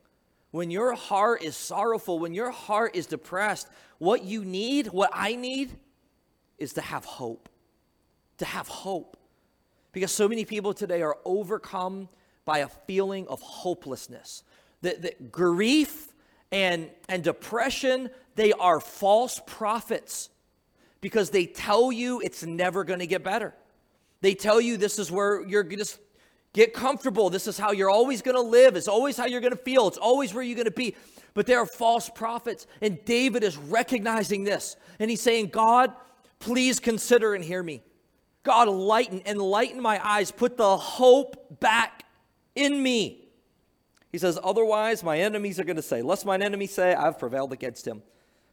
when 0.51 0.71
your 0.71 0.95
heart 0.95 1.43
is 1.43 1.57
sorrowful, 1.57 2.19
when 2.19 2.35
your 2.35 2.51
heart 2.51 2.97
is 2.97 3.07
depressed, 3.07 3.69
what 3.99 4.25
you 4.25 4.45
need, 4.45 4.89
what 4.89 5.11
I 5.13 5.37
need, 5.37 5.71
is 6.59 6.75
to 6.75 6.81
have 6.81 7.05
hope. 7.05 7.49
To 8.41 8.45
have 8.45 8.69
hope. 8.69 9.17
Because 9.93 10.13
so 10.13 10.29
many 10.29 10.45
people 10.45 10.75
today 10.75 11.03
are 11.03 11.17
overcome 11.25 12.09
by 12.45 12.59
a 12.59 12.69
feeling 12.69 13.27
of 13.29 13.41
hopelessness. 13.41 14.43
That, 14.83 15.03
that 15.03 15.31
grief 15.31 16.09
and, 16.51 16.91
and 17.09 17.23
depression, 17.23 18.11
they 18.37 18.53
are 18.53 18.81
false 18.81 19.41
prophets 19.47 20.31
because 21.01 21.31
they 21.31 21.47
tell 21.47 21.93
you 21.93 22.21
it's 22.21 22.45
never 22.45 22.85
going 22.85 23.01
to 23.01 23.07
get 23.07 23.23
better. 23.23 23.55
They 24.21 24.35
tell 24.35 24.61
you 24.61 24.77
this 24.77 24.99
is 24.99 25.11
where 25.11 25.47
you're 25.47 25.65
to 25.65 25.99
get 26.53 26.75
comfortable. 26.75 27.31
This 27.31 27.47
is 27.47 27.59
how 27.59 27.73
you're 27.73 27.91
always 27.91 28.23
going 28.23 28.37
to 28.37 28.43
live. 28.43 28.77
It's 28.77 28.89
always 28.89 29.17
how 29.17 29.27
you're 29.27 29.41
going 29.41 29.57
to 29.57 29.63
feel. 29.63 29.89
It's 29.89 29.99
always 29.99 30.35
where 30.35 30.43
you're 30.43 30.57
going 30.57 30.65
to 30.65 30.71
be. 30.71 30.97
But 31.35 31.47
they 31.47 31.55
are 31.55 31.67
false 31.67 32.11
prophets. 32.11 32.67
And 32.81 33.05
David 33.05 33.45
is 33.45 33.57
recognizing 33.57 34.45
this. 34.45 34.77
And 34.99 35.11
he's 35.11 35.21
saying, 35.21 35.49
God, 35.49 35.93
please 36.39 36.81
consider 36.81 37.35
and 37.35 37.45
hear 37.45 37.63
me. 37.63 37.83
God, 38.43 38.69
lighten, 38.69 39.23
enlighten 39.27 39.81
my 39.81 40.01
eyes. 40.07 40.31
Put 40.31 40.57
the 40.57 40.77
hope 40.77 41.61
back 41.61 42.05
in 42.55 42.83
me. 42.83 43.29
He 44.11 44.19
says, 44.19 44.39
Otherwise, 44.43 45.03
my 45.03 45.19
enemies 45.19 45.61
are 45.61 45.65
going 45.65 45.77
to 45.77 45.83
say, 45.83 46.03
Lest 46.03 46.25
mine 46.25 46.43
enemies 46.43 46.73
say, 46.73 46.95
I've 46.95 47.19
prevailed 47.19 47.53
against 47.53 47.87
him. 47.87 48.03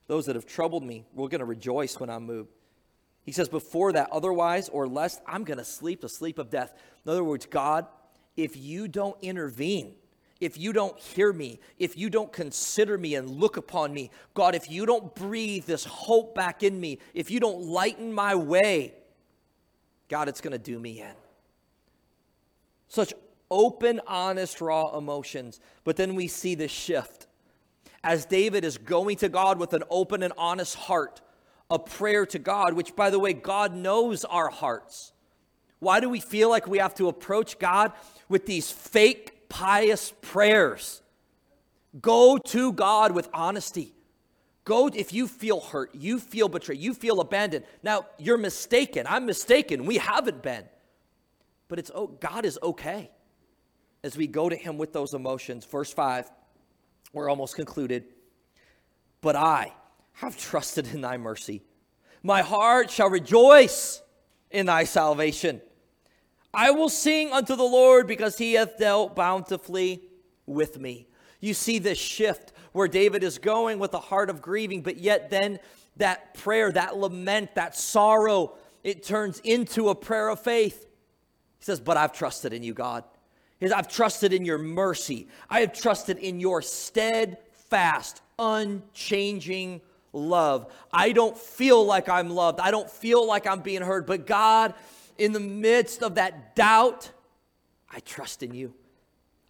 Those 0.08 0.26
that 0.26 0.36
have 0.36 0.46
troubled 0.46 0.84
me, 0.84 1.06
we're 1.14 1.30
going 1.30 1.40
to 1.40 1.46
rejoice 1.46 2.00
when 2.00 2.10
I'm 2.10 2.26
moved. 2.26 2.50
He 3.24 3.32
says, 3.32 3.50
Before 3.50 3.94
that, 3.94 4.10
otherwise 4.12 4.70
or 4.70 4.88
lest, 4.88 5.22
I'm 5.26 5.44
going 5.44 5.58
to 5.58 5.66
sleep 5.66 6.02
the 6.02 6.10
sleep 6.10 6.38
of 6.38 6.50
death. 6.50 6.74
In 7.06 7.12
other 7.12 7.24
words, 7.24 7.46
God, 7.46 7.86
if 8.36 8.56
you 8.56 8.88
don't 8.88 9.18
intervene, 9.22 9.96
if 10.40 10.58
you 10.58 10.72
don't 10.72 10.98
hear 11.00 11.34
me, 11.34 11.60
if 11.80 11.98
you 11.98 12.10
don't 12.10 12.32
consider 12.32 12.98
me 12.98 13.16
and 13.16 13.30
look 13.30 13.58
upon 13.58 13.94
me, 13.94 14.12
God, 14.34 14.54
if 14.54 14.70
you 14.70 14.86
don't 14.86 15.14
breathe 15.16 15.66
this 15.66 15.84
hope 15.84 16.36
back 16.36 16.62
in 16.62 16.80
me, 16.80 17.00
if 17.14 17.32
you 17.32 17.40
don't 17.40 17.62
lighten 17.62 18.14
my 18.14 18.36
way, 18.36 18.94
God, 20.10 20.30
it's 20.30 20.42
going 20.42 20.54
to 20.54 20.58
do 20.58 20.80
me 20.80 21.02
in. 21.02 21.14
Such 22.88 23.14
open, 23.52 24.02
honest, 24.08 24.62
raw 24.62 24.98
emotions. 24.98 25.60
But 25.84 25.98
then 25.98 26.16
we 26.16 26.28
see 26.28 26.56
the 26.56 26.68
shift. 26.68 27.28
As 28.04 28.26
David 28.26 28.64
is 28.64 28.78
going 28.78 29.18
to 29.18 29.30
God 29.30 29.60
with 29.60 29.74
an 29.74 29.84
open 29.90 30.24
and 30.24 30.34
honest 30.38 30.76
heart, 30.76 31.22
a 31.70 31.78
prayer 31.78 32.26
to 32.28 32.40
God, 32.40 32.74
which, 32.74 32.96
by 32.96 33.10
the 33.10 33.20
way, 33.20 33.34
God 33.34 33.76
knows 33.76 34.24
our 34.24 34.50
hearts. 34.50 35.12
Why 35.80 36.00
do 36.00 36.10
we 36.10 36.20
feel 36.20 36.50
like 36.50 36.68
we 36.68 36.78
have 36.78 36.96
to 36.96 37.08
approach 37.08 37.60
God 37.60 37.92
with 38.30 38.46
these 38.46 38.72
fake, 38.72 39.50
pious 39.50 40.14
prayers? 40.22 41.02
Go 42.02 42.38
to 42.38 42.72
God 42.72 43.12
with 43.12 43.30
honesty. 43.34 43.94
Go 44.68 44.88
if 44.88 45.14
you 45.14 45.30
feel 45.30 45.62
hurt, 45.62 45.96
you 45.96 46.20
feel 46.20 46.50
betrayed, 46.50 46.80
you 46.80 46.94
feel 46.94 47.22
abandoned. 47.22 47.64
Now, 47.84 48.06
you're 48.18 48.38
mistaken. 48.38 49.06
I'm 49.08 49.26
mistaken. 49.26 49.86
We 49.86 49.96
haven't 49.96 50.44
been. 50.44 50.66
But 51.70 51.80
it's 51.80 51.90
oh, 51.96 52.08
God 52.08 52.44
is 52.44 52.60
okay 52.62 53.10
as 54.04 54.18
we 54.18 54.28
go 54.28 54.50
to 54.50 54.58
him 54.58 54.78
with 54.78 54.92
those 54.92 55.14
emotions. 55.14 55.64
Verse 55.64 55.94
5, 55.94 56.30
we're 57.14 57.30
almost 57.30 57.56
concluded. 57.56 58.08
But 59.22 59.38
I 59.38 59.72
have 60.16 60.38
trusted 60.38 60.94
in 60.94 61.00
thy 61.00 61.16
mercy. 61.16 61.64
My 62.22 62.42
heart 62.42 62.92
shall 62.92 63.10
rejoice 63.10 64.02
in 64.52 64.66
thy 64.66 64.84
salvation. 64.84 65.62
I 66.54 66.72
will 66.72 66.90
sing 66.90 67.32
unto 67.32 67.56
the 67.56 67.64
Lord 67.64 68.06
because 68.06 68.38
he 68.38 68.56
hath 68.56 68.78
dealt 68.78 69.16
bountifully 69.16 70.02
with 70.46 70.78
me. 70.78 71.08
You 71.40 71.54
see 71.54 71.80
this 71.80 71.98
shift 71.98 72.52
where 72.78 72.88
David 72.88 73.24
is 73.24 73.40
going 73.40 73.80
with 73.80 73.94
a 73.96 74.00
heart 74.00 74.30
of 74.30 74.42
grieving, 74.42 74.84
but 74.84 74.98
yet 74.98 75.32
then 75.32 75.60
that 75.98 76.36
prayer, 76.36 76.72
that 76.72 76.96
lament, 76.96 77.56
that 77.56 77.76
sorrow, 77.76 78.54
it 78.84 79.04
turns 79.04 79.40
into 79.40 79.90
a 79.90 79.96
prayer 79.96 80.30
of 80.30 80.40
faith. 80.40 80.86
He 81.58 81.66
says, 81.66 81.80
But 81.80 81.98
I've 81.98 82.14
trusted 82.14 82.54
in 82.54 82.62
you, 82.62 82.76
God. 82.76 83.04
Is 83.60 83.72
I've 83.72 83.88
trusted 83.88 84.32
in 84.32 84.46
your 84.46 84.60
mercy. 84.60 85.28
I 85.50 85.62
have 85.62 85.74
trusted 85.74 86.20
in 86.20 86.40
your 86.40 86.62
steadfast, 86.62 88.22
unchanging 88.38 89.82
love. 90.14 90.72
I 90.94 91.14
don't 91.14 91.36
feel 91.36 91.84
like 91.84 92.08
I'm 92.08 92.30
loved. 92.30 92.60
I 92.60 92.70
don't 92.70 92.90
feel 92.90 93.26
like 93.26 93.48
I'm 93.48 93.62
being 93.62 93.82
heard. 93.82 94.06
But 94.06 94.28
God, 94.28 94.76
in 95.18 95.34
the 95.34 95.40
midst 95.40 96.04
of 96.04 96.16
that 96.16 96.56
doubt, 96.56 97.10
I 97.90 98.02
trust 98.02 98.44
in 98.44 98.54
you. 98.54 98.76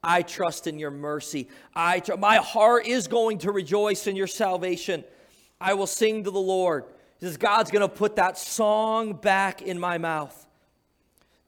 I 0.07 0.21
trust 0.21 0.67
in 0.67 0.79
your 0.79 0.89
mercy. 0.89 1.49
I 1.75 1.99
tr- 1.99 2.15
my 2.15 2.37
heart 2.37 2.87
is 2.87 3.09
going 3.09 3.39
to 3.39 3.51
rejoice 3.51 4.07
in 4.07 4.15
your 4.15 4.25
salvation. 4.25 5.03
I 5.59 5.73
will 5.73 5.85
sing 5.85 6.23
to 6.23 6.31
the 6.31 6.39
Lord. 6.39 6.85
He 7.19 7.25
says, 7.25 7.35
God's 7.35 7.71
going 7.71 7.81
to 7.81 7.93
put 7.93 8.15
that 8.15 8.37
song 8.37 9.11
back 9.11 9.61
in 9.61 9.77
my 9.77 9.97
mouth. 9.97 10.47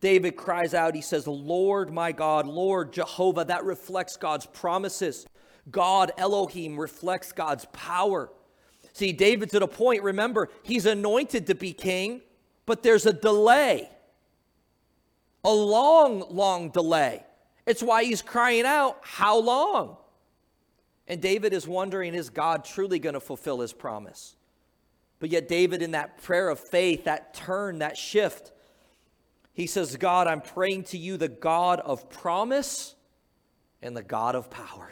David 0.02 0.36
cries 0.36 0.74
out, 0.74 0.94
he 0.94 1.02
says, 1.02 1.26
Lord 1.26 1.94
my 1.94 2.12
God, 2.12 2.48
Lord 2.48 2.92
Jehovah. 2.92 3.46
That 3.46 3.64
reflects 3.64 4.18
God's 4.18 4.46
promises. 4.46 5.26
God 5.72 6.12
Elohim 6.18 6.78
reflects 6.78 7.32
God's 7.32 7.64
power. 7.72 8.30
See, 8.92 9.14
David's 9.14 9.56
at 9.56 9.64
a 9.64 9.68
point, 9.68 10.04
remember, 10.04 10.50
he's 10.64 10.86
anointed 10.86 11.48
to 11.48 11.56
be 11.56 11.72
king, 11.72 12.20
but 12.66 12.84
there's 12.84 13.06
a 13.06 13.14
delay, 13.14 13.90
a 15.46 15.54
long, 15.54 16.26
long 16.30 16.72
delay. 16.72 17.24
It's 17.70 17.84
why 17.84 18.04
he's 18.04 18.24
crying 18.24 18.66
out, 18.66 18.98
How 19.04 19.38
long? 19.38 19.98
And 21.08 21.22
David 21.22 21.54
is 21.54 21.68
wondering, 21.68 22.16
Is 22.16 22.32
God 22.32 22.66
truly 22.66 22.98
going 22.98 23.14
to 23.14 23.20
fulfill 23.20 23.60
his 23.60 23.74
promise? 23.74 24.36
But 25.20 25.30
yet, 25.30 25.48
David, 25.48 25.84
in 25.84 25.92
that 25.92 26.24
prayer 26.24 26.50
of 26.50 26.60
faith, 26.60 27.04
that 27.04 27.36
turn, 27.36 27.80
that 27.80 27.96
shift, 27.96 28.52
he 29.54 29.68
says, 29.68 29.98
God, 29.98 30.26
I'm 30.26 30.42
praying 30.42 30.86
to 30.86 30.98
you, 30.98 31.16
the 31.16 31.28
God 31.28 31.80
of 31.82 32.10
promise 32.10 32.96
and 33.84 33.96
the 33.96 34.02
God 34.02 34.34
of 34.34 34.50
power. 34.50 34.92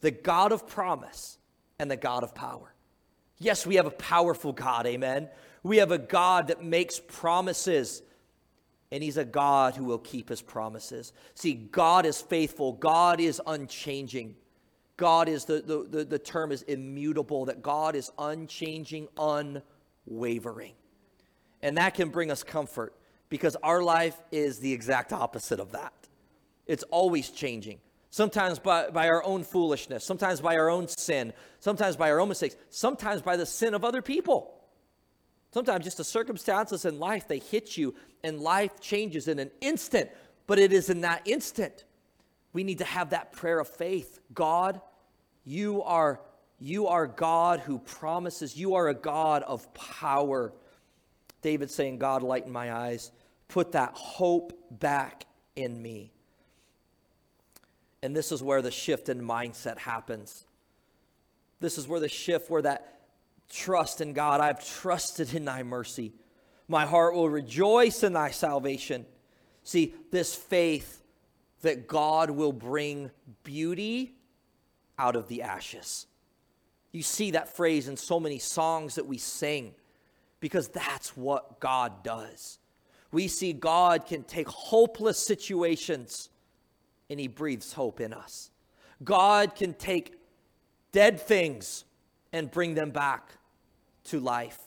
The 0.00 0.12
God 0.12 0.52
of 0.52 0.68
promise 0.68 1.38
and 1.80 1.90
the 1.90 1.96
God 1.96 2.22
of 2.22 2.36
power. 2.36 2.72
Yes, 3.38 3.66
we 3.66 3.74
have 3.76 3.86
a 3.86 3.90
powerful 3.90 4.52
God, 4.52 4.86
amen. 4.86 5.28
We 5.64 5.78
have 5.78 5.90
a 5.90 5.98
God 5.98 6.48
that 6.48 6.62
makes 6.62 7.00
promises, 7.00 8.02
and 8.92 9.02
He's 9.02 9.16
a 9.16 9.24
God 9.24 9.74
who 9.74 9.84
will 9.84 9.98
keep 9.98 10.28
His 10.28 10.42
promises. 10.42 11.12
See, 11.34 11.54
God 11.54 12.06
is 12.06 12.20
faithful, 12.20 12.72
God 12.72 13.20
is 13.20 13.40
unchanging. 13.46 14.36
God 14.96 15.30
is 15.30 15.46
the, 15.46 15.62
the, 15.62 15.86
the, 15.88 16.04
the 16.04 16.18
term 16.18 16.52
is 16.52 16.60
immutable, 16.60 17.46
that 17.46 17.62
God 17.62 17.96
is 17.96 18.10
unchanging, 18.18 19.08
unwavering. 19.16 20.74
And 21.62 21.78
that 21.78 21.94
can 21.94 22.10
bring 22.10 22.30
us 22.30 22.42
comfort 22.42 22.94
because 23.30 23.56
our 23.62 23.82
life 23.82 24.20
is 24.30 24.58
the 24.58 24.74
exact 24.74 25.14
opposite 25.14 25.58
of 25.58 25.72
that. 25.72 25.94
It's 26.66 26.82
always 26.90 27.30
changing. 27.30 27.78
Sometimes 28.10 28.58
by, 28.58 28.90
by 28.90 29.08
our 29.08 29.24
own 29.24 29.42
foolishness, 29.42 30.04
sometimes 30.04 30.42
by 30.42 30.56
our 30.56 30.68
own 30.68 30.86
sin, 30.88 31.32
sometimes 31.60 31.96
by 31.96 32.10
our 32.10 32.20
own 32.20 32.28
mistakes, 32.28 32.56
sometimes 32.68 33.22
by 33.22 33.36
the 33.36 33.46
sin 33.46 33.72
of 33.72 33.84
other 33.84 34.02
people. 34.02 34.59
Sometimes 35.52 35.84
just 35.84 35.96
the 35.96 36.04
circumstances 36.04 36.84
in 36.84 36.98
life, 36.98 37.26
they 37.26 37.38
hit 37.38 37.76
you 37.76 37.94
and 38.22 38.40
life 38.40 38.80
changes 38.80 39.28
in 39.28 39.38
an 39.38 39.50
instant. 39.60 40.10
But 40.46 40.58
it 40.58 40.72
is 40.72 40.90
in 40.90 41.00
that 41.02 41.22
instant 41.24 41.84
we 42.52 42.64
need 42.64 42.78
to 42.78 42.84
have 42.84 43.10
that 43.10 43.32
prayer 43.32 43.60
of 43.60 43.68
faith. 43.68 44.20
God, 44.34 44.80
you 45.44 45.82
are 45.82 46.20
you 46.62 46.88
are 46.88 47.06
God 47.06 47.60
who 47.60 47.78
promises. 47.78 48.54
You 48.54 48.74
are 48.74 48.88
a 48.88 48.94
God 48.94 49.42
of 49.44 49.72
power. 49.72 50.52
David 51.40 51.70
saying, 51.70 51.96
God, 51.96 52.22
lighten 52.22 52.52
my 52.52 52.70
eyes. 52.70 53.12
Put 53.48 53.72
that 53.72 53.92
hope 53.94 54.52
back 54.70 55.24
in 55.56 55.80
me. 55.80 56.12
And 58.02 58.14
this 58.14 58.30
is 58.30 58.42
where 58.42 58.60
the 58.60 58.70
shift 58.70 59.08
in 59.08 59.22
mindset 59.22 59.78
happens. 59.78 60.44
This 61.60 61.78
is 61.78 61.88
where 61.88 61.98
the 61.98 62.10
shift, 62.10 62.50
where 62.50 62.60
that 62.60 62.99
trust 63.50 64.00
in 64.00 64.12
God, 64.12 64.40
I've 64.40 64.64
trusted 64.64 65.34
in 65.34 65.44
thy 65.44 65.62
mercy. 65.62 66.12
My 66.68 66.86
heart 66.86 67.14
will 67.14 67.28
rejoice 67.28 68.02
in 68.02 68.12
thy 68.12 68.30
salvation. 68.30 69.04
See, 69.64 69.94
this 70.10 70.34
faith 70.34 71.02
that 71.62 71.86
God 71.86 72.30
will 72.30 72.52
bring 72.52 73.10
beauty 73.44 74.14
out 74.98 75.16
of 75.16 75.28
the 75.28 75.42
ashes. 75.42 76.06
You 76.92 77.02
see 77.02 77.32
that 77.32 77.54
phrase 77.54 77.88
in 77.88 77.96
so 77.96 78.18
many 78.18 78.38
songs 78.38 78.94
that 78.94 79.06
we 79.06 79.18
sing 79.18 79.74
because 80.40 80.68
that's 80.68 81.16
what 81.16 81.60
God 81.60 82.02
does. 82.02 82.58
We 83.12 83.28
see 83.28 83.52
God 83.52 84.06
can 84.06 84.22
take 84.22 84.48
hopeless 84.48 85.18
situations 85.18 86.30
and 87.08 87.18
he 87.18 87.28
breathes 87.28 87.72
hope 87.72 88.00
in 88.00 88.12
us. 88.12 88.50
God 89.02 89.54
can 89.54 89.74
take 89.74 90.14
dead 90.92 91.20
things 91.20 91.84
and 92.32 92.50
bring 92.50 92.74
them 92.74 92.90
back 92.90 93.32
to 94.04 94.20
life. 94.20 94.58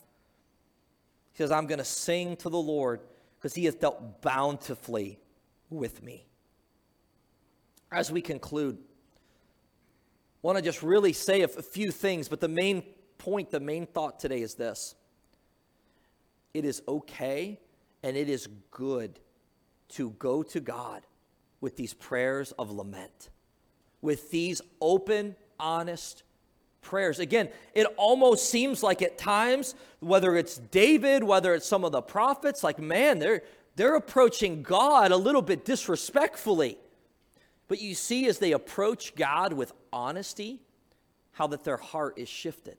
He 1.34 1.38
says, 1.38 1.52
I'm 1.52 1.68
going 1.68 1.80
to 1.80 1.86
sing 1.86 2.36
to 2.38 2.50
the 2.50 2.58
Lord 2.58 3.02
because 3.38 3.56
he 3.56 3.66
has 3.66 3.76
dealt 3.76 4.22
bountifully 4.22 5.20
with 5.70 6.04
me. 6.04 6.26
As 7.92 8.12
we 8.12 8.22
conclude, 8.22 8.78
I 8.78 10.48
want 10.48 10.58
to 10.58 10.64
just 10.64 10.84
really 10.84 11.14
say 11.14 11.42
a, 11.42 11.48
few 11.48 11.92
things, 11.92 12.28
but 12.28 12.40
the 12.40 12.48
main 12.48 12.84
point, 13.18 13.50
the 13.50 13.60
main 13.60 13.86
thought 13.86 14.20
today 14.20 14.42
is 14.42 14.56
this 14.56 14.96
it 16.54 16.66
is 16.66 16.82
okay 16.88 17.60
and 18.04 18.16
it 18.16 18.30
is 18.30 18.48
good 18.70 19.20
to 19.90 20.12
go 20.12 20.44
to 20.44 20.60
God 20.60 21.06
with 21.62 21.78
these 21.78 21.94
prayers 21.94 22.52
of 22.54 22.72
lament, 22.72 23.30
with 24.02 24.30
these 24.32 24.62
open, 24.82 25.36
honest 25.60 26.24
prayers. 26.84 27.20
Again, 27.20 27.50
it 27.74 27.88
almost 27.98 28.50
seems 28.50 28.84
like 28.84 29.02
at 29.02 29.18
times, 29.18 29.76
whether 30.00 30.36
it's 30.36 30.58
David, 30.58 31.24
whether 31.24 31.54
it's 31.54 31.68
some 31.68 31.84
of 31.84 31.92
the 31.92 32.02
prophets, 32.02 32.64
like, 32.64 32.80
man, 32.80 33.20
they're, 33.20 33.44
they're 33.76 33.96
approaching 33.96 34.62
God 34.62 35.12
a 35.12 35.18
little 35.18 35.42
bit 35.42 35.66
disrespectfully. 35.66 36.78
But 37.68 37.82
you 37.82 37.96
see, 37.96 38.28
as 38.28 38.40
they 38.40 38.52
approach 38.52 39.16
God 39.16 39.54
with 39.54 39.74
honesty, 39.92 40.60
how 41.32 41.48
that 41.48 41.64
their 41.64 41.78
heart 41.78 42.20
is 42.20 42.30
shifted. 42.30 42.78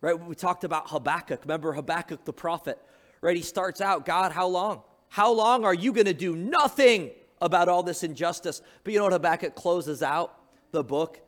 Right? 0.00 0.18
We 0.18 0.34
talked 0.34 0.64
about 0.64 0.88
Habakkuk. 0.90 1.42
Remember 1.42 1.72
Habakkuk 1.72 2.24
the 2.24 2.32
prophet, 2.32 2.78
right? 3.20 3.36
He 3.36 3.42
starts 3.42 3.80
out, 3.80 4.06
God, 4.06 4.32
how 4.32 4.46
long? 4.46 4.82
How 5.08 5.32
long 5.32 5.64
are 5.64 5.74
you 5.74 5.92
going 5.92 6.06
to 6.06 6.14
do 6.14 6.34
nothing? 6.34 7.10
about 7.42 7.68
all 7.68 7.82
this 7.82 8.02
injustice. 8.04 8.62
But 8.84 8.92
you 8.92 8.98
know 8.98 9.04
what 9.04 9.12
Habakkuk 9.12 9.54
closes 9.54 10.02
out 10.02 10.38
the 10.70 10.82
book? 10.82 11.20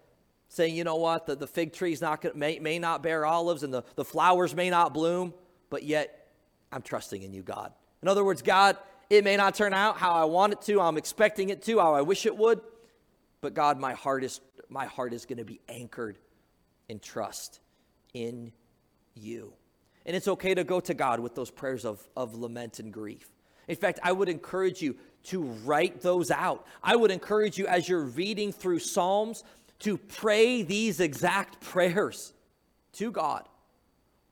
Saying, 0.55 0.77
you 0.77 0.85
know 0.85 0.95
what, 0.95 1.27
the, 1.27 1.35
the 1.35 1.49
fig 1.49 1.73
tree's 1.73 2.01
not 2.01 2.21
gonna, 2.21 2.37
may, 2.37 2.61
may 2.61 2.79
not 2.79 3.03
bear 3.03 3.27
olives 3.27 3.65
and 3.65 3.75
the, 3.75 3.83
the 3.97 4.05
flowers 4.05 4.55
may 4.55 4.71
not 4.71 4.95
bloom, 4.95 5.35
but 5.69 5.83
yet 5.83 6.29
I'm 6.71 6.81
trusting 6.81 7.23
in 7.23 7.35
you, 7.35 7.43
God. 7.43 7.73
In 8.03 8.07
other 8.07 8.25
words, 8.25 8.41
God, 8.41 8.77
it 9.11 9.25
may 9.25 9.37
not 9.37 9.57
turn 9.57 9.75
out 9.75 9.97
how 9.97 10.13
I 10.13 10.27
want 10.27 10.53
it 10.53 10.63
to, 10.63 10.81
I'm 10.81 10.97
expecting 10.97 11.49
it 11.49 11.63
to, 11.63 11.81
how 11.81 11.95
I 11.95 12.03
wish 12.03 12.25
it 12.25 12.37
would, 12.37 12.61
but 13.41 13.53
God, 13.53 13.81
my 13.81 13.95
heart 13.95 14.23
is 14.23 14.41
my 14.69 14.87
heart 14.87 15.13
is 15.13 15.27
going 15.27 15.39
to 15.39 15.45
be 15.45 15.61
anchored 15.69 16.19
in 16.89 17.01
trust 17.01 17.59
in 18.13 18.53
you. 19.15 19.55
And 20.07 20.15
it's 20.15 20.29
okay 20.29 20.55
to 20.55 20.63
go 20.63 20.79
to 20.79 20.95
God 20.95 21.19
with 21.19 21.35
those 21.35 21.51
prayers 21.51 21.85
of, 21.85 22.01
of 22.17 22.37
lament 22.37 22.79
and 22.79 22.93
grief. 22.93 23.29
In 23.67 23.75
fact, 23.75 23.99
I 24.05 24.13
would 24.13 24.29
encourage 24.29 24.81
you 24.81 24.95
to 25.25 25.43
write 25.65 26.01
those 26.01 26.31
out. 26.31 26.65
I 26.81 26.95
would 26.95 27.11
encourage 27.11 27.59
you 27.59 27.67
as 27.67 27.89
you're 27.89 28.05
reading 28.05 28.53
through 28.53 28.79
Psalms 28.79 29.43
to 29.85 29.99
pray 29.99 30.63
these 30.63 30.99
exact 30.99 31.61
prayers 31.61 32.33
to 32.95 33.11
God. 33.11 33.47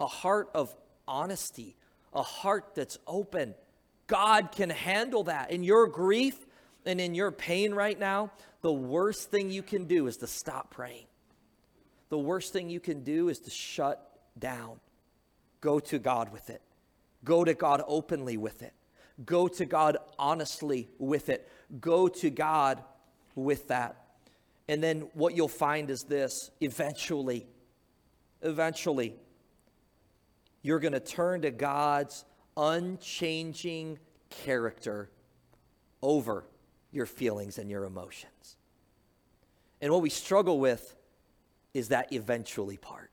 A 0.00 0.06
heart 0.06 0.48
of 0.54 0.74
honesty, 1.06 1.76
a 2.14 2.22
heart 2.22 2.74
that's 2.74 2.98
open. 3.06 3.54
God 4.06 4.50
can 4.52 4.70
handle 4.70 5.24
that. 5.24 5.50
In 5.50 5.62
your 5.62 5.86
grief 5.86 6.46
and 6.86 6.98
in 6.98 7.14
your 7.14 7.30
pain 7.30 7.74
right 7.74 7.98
now, 7.98 8.32
the 8.62 8.72
worst 8.72 9.30
thing 9.30 9.50
you 9.50 9.62
can 9.62 9.84
do 9.84 10.06
is 10.06 10.16
to 10.18 10.26
stop 10.26 10.70
praying. 10.70 11.06
The 12.08 12.18
worst 12.18 12.54
thing 12.54 12.70
you 12.70 12.80
can 12.80 13.04
do 13.04 13.28
is 13.28 13.38
to 13.40 13.50
shut 13.50 14.10
down. 14.38 14.80
Go 15.60 15.80
to 15.80 15.98
God 15.98 16.32
with 16.32 16.48
it. 16.48 16.62
Go 17.24 17.44
to 17.44 17.52
God 17.52 17.82
openly 17.86 18.38
with 18.38 18.62
it. 18.62 18.72
Go 19.26 19.48
to 19.48 19.66
God 19.66 19.98
honestly 20.18 20.88
with 20.98 21.28
it. 21.28 21.46
Go 21.78 22.08
to 22.08 22.30
God 22.30 22.82
with 23.34 23.68
that. 23.68 24.01
And 24.68 24.82
then 24.82 25.08
what 25.14 25.34
you'll 25.34 25.48
find 25.48 25.90
is 25.90 26.04
this 26.04 26.50
eventually, 26.60 27.46
eventually, 28.42 29.16
you're 30.62 30.78
going 30.78 30.92
to 30.92 31.00
turn 31.00 31.42
to 31.42 31.50
God's 31.50 32.24
unchanging 32.56 33.98
character 34.30 35.10
over 36.02 36.44
your 36.92 37.06
feelings 37.06 37.58
and 37.58 37.70
your 37.70 37.84
emotions. 37.84 38.56
And 39.80 39.92
what 39.92 40.02
we 40.02 40.10
struggle 40.10 40.60
with 40.60 40.94
is 41.74 41.88
that 41.88 42.12
eventually 42.12 42.76
part. 42.76 43.10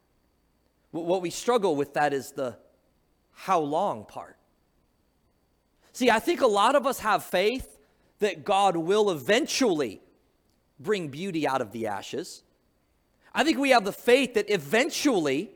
What 0.92 1.22
we 1.22 1.30
struggle 1.30 1.76
with 1.76 1.94
that 1.94 2.14
is 2.14 2.32
the 2.32 2.58
how 3.32 3.60
long 3.60 4.06
part. 4.06 4.38
See, 5.94 6.10
I 6.10 6.20
think 6.20 6.42
a 6.42 6.48
lot 6.48 6.76
of 6.76 6.86
us 6.86 7.00
have 7.00 7.24
faith 7.24 7.78
that 8.20 8.44
God 8.44 8.76
will 8.76 9.10
eventually 9.10 10.02
bring 10.80 11.10
beauty 11.10 11.48
out 11.48 11.62
of 11.62 11.72
the 11.72 11.88
ashes. 11.88 12.44
I 13.34 13.44
think 13.44 13.58
we 13.58 13.72
have 13.72 13.86
the 13.86 13.92
faith 13.92 14.36
that 14.36 14.50
eventually 14.50 15.52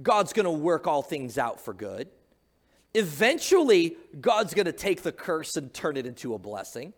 God's 0.00 0.32
going 0.32 0.44
to 0.44 0.50
work 0.50 0.86
all 0.86 1.02
things 1.02 1.38
out 1.38 1.60
for 1.60 1.74
good. 1.74 2.08
Eventually, 2.94 3.96
God's 4.20 4.54
going 4.54 4.66
to 4.66 4.72
take 4.72 5.02
the 5.02 5.12
curse 5.12 5.56
and 5.56 5.72
turn 5.72 5.96
it 5.96 6.06
into 6.06 6.34
a 6.34 6.38
blessing. 6.38 6.92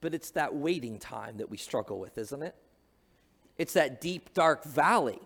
But 0.00 0.14
it's 0.14 0.32
that 0.32 0.54
waiting 0.54 0.98
time 0.98 1.38
that 1.38 1.48
we 1.48 1.56
struggle 1.56 1.98
with, 1.98 2.18
isn't 2.18 2.42
it? 2.42 2.54
It's 3.56 3.74
that 3.74 4.00
deep, 4.00 4.34
dark 4.34 4.64
valley 4.64 5.20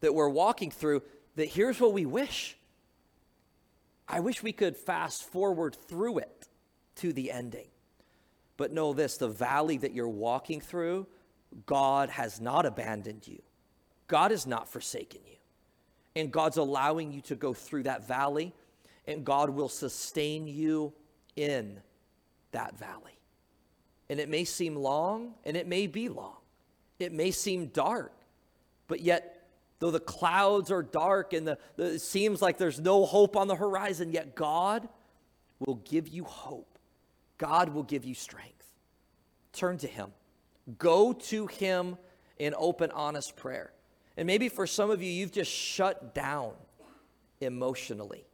that 0.00 0.14
we're 0.14 0.28
walking 0.28 0.70
through 0.70 1.02
that 1.36 1.48
here's 1.48 1.80
what 1.80 1.92
we 1.92 2.06
wish 2.06 2.56
I 4.08 4.20
wish 4.20 4.42
we 4.42 4.52
could 4.52 4.76
fast 4.76 5.22
forward 5.22 5.74
through 5.88 6.18
it 6.18 6.48
to 6.96 7.14
the 7.14 7.30
ending. 7.30 7.68
But 8.62 8.72
know 8.72 8.92
this 8.92 9.16
the 9.16 9.26
valley 9.26 9.76
that 9.78 9.92
you're 9.92 10.08
walking 10.08 10.60
through, 10.60 11.08
God 11.66 12.10
has 12.10 12.40
not 12.40 12.64
abandoned 12.64 13.26
you. 13.26 13.42
God 14.06 14.30
has 14.30 14.46
not 14.46 14.68
forsaken 14.68 15.20
you. 15.26 15.34
And 16.14 16.30
God's 16.30 16.58
allowing 16.58 17.10
you 17.10 17.22
to 17.22 17.34
go 17.34 17.54
through 17.54 17.82
that 17.82 18.06
valley, 18.06 18.54
and 19.04 19.24
God 19.24 19.50
will 19.50 19.68
sustain 19.68 20.46
you 20.46 20.92
in 21.34 21.80
that 22.52 22.78
valley. 22.78 23.18
And 24.08 24.20
it 24.20 24.28
may 24.28 24.44
seem 24.44 24.76
long, 24.76 25.34
and 25.44 25.56
it 25.56 25.66
may 25.66 25.88
be 25.88 26.08
long. 26.08 26.36
It 27.00 27.12
may 27.12 27.32
seem 27.32 27.66
dark, 27.66 28.14
but 28.86 29.00
yet, 29.00 29.48
though 29.80 29.90
the 29.90 29.98
clouds 29.98 30.70
are 30.70 30.84
dark 30.84 31.32
and 31.32 31.48
the, 31.48 31.58
the, 31.74 31.94
it 31.94 32.00
seems 32.00 32.40
like 32.40 32.58
there's 32.58 32.78
no 32.78 33.06
hope 33.06 33.36
on 33.36 33.48
the 33.48 33.56
horizon, 33.56 34.12
yet 34.12 34.36
God 34.36 34.88
will 35.58 35.80
give 35.84 36.06
you 36.06 36.22
hope. 36.22 36.71
God 37.42 37.70
will 37.70 37.82
give 37.82 38.04
you 38.04 38.14
strength. 38.14 38.72
Turn 39.52 39.76
to 39.78 39.88
Him. 39.88 40.12
Go 40.78 41.12
to 41.12 41.48
Him 41.48 41.96
in 42.38 42.54
open, 42.56 42.92
honest 42.92 43.34
prayer. 43.34 43.72
And 44.16 44.28
maybe 44.28 44.48
for 44.48 44.64
some 44.64 44.92
of 44.92 45.02
you, 45.02 45.10
you've 45.10 45.32
just 45.32 45.50
shut 45.50 46.14
down 46.14 46.52
emotionally. 47.40 48.24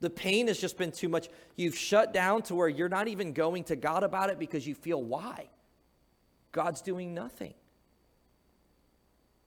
The 0.00 0.08
pain 0.08 0.46
has 0.46 0.58
just 0.58 0.78
been 0.78 0.92
too 0.92 1.10
much. 1.10 1.28
You've 1.56 1.76
shut 1.76 2.14
down 2.14 2.40
to 2.44 2.54
where 2.54 2.70
you're 2.70 2.88
not 2.88 3.06
even 3.06 3.34
going 3.34 3.64
to 3.64 3.76
God 3.76 4.02
about 4.02 4.30
it 4.30 4.38
because 4.38 4.66
you 4.66 4.74
feel 4.74 5.02
why? 5.02 5.50
God's 6.52 6.80
doing 6.80 7.12
nothing. 7.12 7.52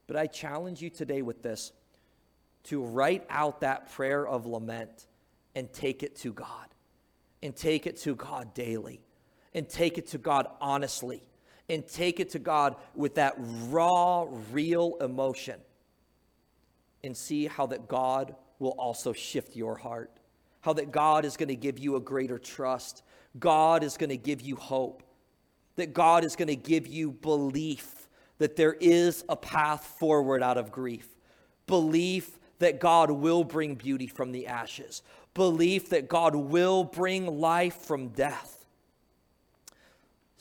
But 0.06 0.16
I 0.16 0.28
challenge 0.28 0.80
you 0.80 0.92
today 0.92 1.24
with 1.24 1.42
this 1.42 1.72
to 2.66 2.84
write 2.84 3.26
out 3.32 3.62
that 3.62 3.92
prayer 3.94 4.28
of 4.28 4.46
lament 4.46 5.08
and 5.56 5.74
take 5.74 6.04
it 6.04 6.18
to 6.18 6.32
God. 6.34 6.68
And 7.42 7.56
take 7.56 7.88
it 7.88 7.98
to 7.98 8.16
God 8.16 8.54
daily. 8.54 9.02
And 9.54 9.68
take 9.68 9.98
it 9.98 10.08
to 10.08 10.18
God 10.18 10.48
honestly 10.62 11.24
and 11.70 11.88
take 11.88 12.20
it 12.20 12.32
to 12.32 12.40
God 12.40 12.76
with 12.96 13.16
that 13.16 13.36
raw, 13.38 14.26
real 14.52 14.98
emotion 15.00 15.60
and 17.04 17.16
see 17.16 17.46
how 17.46 17.68
that 17.68 17.88
God 17.88 18.36
will 18.58 18.72
also 18.72 19.14
shift 19.14 19.56
your 19.56 19.76
heart. 19.76 20.12
How 20.62 20.74
that 20.74 20.92
God 20.92 21.24
is 21.24 21.38
going 21.38 21.48
to 21.48 21.56
give 21.56 21.80
you 21.80 21.96
a 21.96 22.02
greater 22.02 22.38
trust. 22.38 23.04
God 23.40 23.84
is 23.84 23.96
going 23.96 24.10
to 24.10 24.18
give 24.18 24.42
you 24.42 24.58
hope. 24.58 25.04
That 25.78 25.94
God 25.94 26.26
is 26.26 26.36
going 26.36 26.50
to 26.50 26.56
give 26.56 26.88
you 26.88 27.12
belief 27.12 28.08
that 28.40 28.56
there 28.56 28.74
is 28.74 29.24
a 29.30 29.36
path 29.36 29.86
forward 30.00 30.42
out 30.42 30.58
of 30.58 30.72
grief. 30.72 31.08
Belief 31.68 32.39
that 32.60 32.80
God 32.80 33.12
will 33.12 33.44
bring 33.44 33.76
beauty 33.76 34.08
from 34.08 34.32
the 34.32 34.48
ashes. 34.48 35.02
Belief 35.34 35.90
that 35.90 36.08
God 36.08 36.36
will 36.36 36.84
bring 36.84 37.40
life 37.40 37.76
from 37.76 38.10
death 38.10 38.60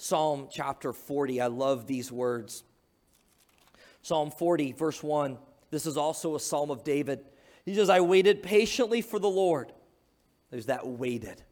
Psalm 0.00 0.46
chapter 0.48 0.92
40. 0.92 1.40
I 1.40 1.48
love 1.48 1.88
these 1.88 2.12
words. 2.12 2.62
Psalm 4.00 4.31
40, 4.31 4.70
verse 4.72 5.02
1. 5.02 5.37
This 5.72 5.87
is 5.87 5.96
also 5.96 6.37
a 6.37 6.40
psalm 6.40 6.70
of 6.70 6.85
David. 6.85 7.18
He 7.66 7.74
says, 7.74 7.90
I 7.90 8.00
waited 8.00 8.42
patiently 8.42 9.02
for 9.02 9.18
the 9.18 9.28
Lord. 9.28 9.72
There's 10.50 10.66
that 10.66 10.87
waited. 10.87 11.42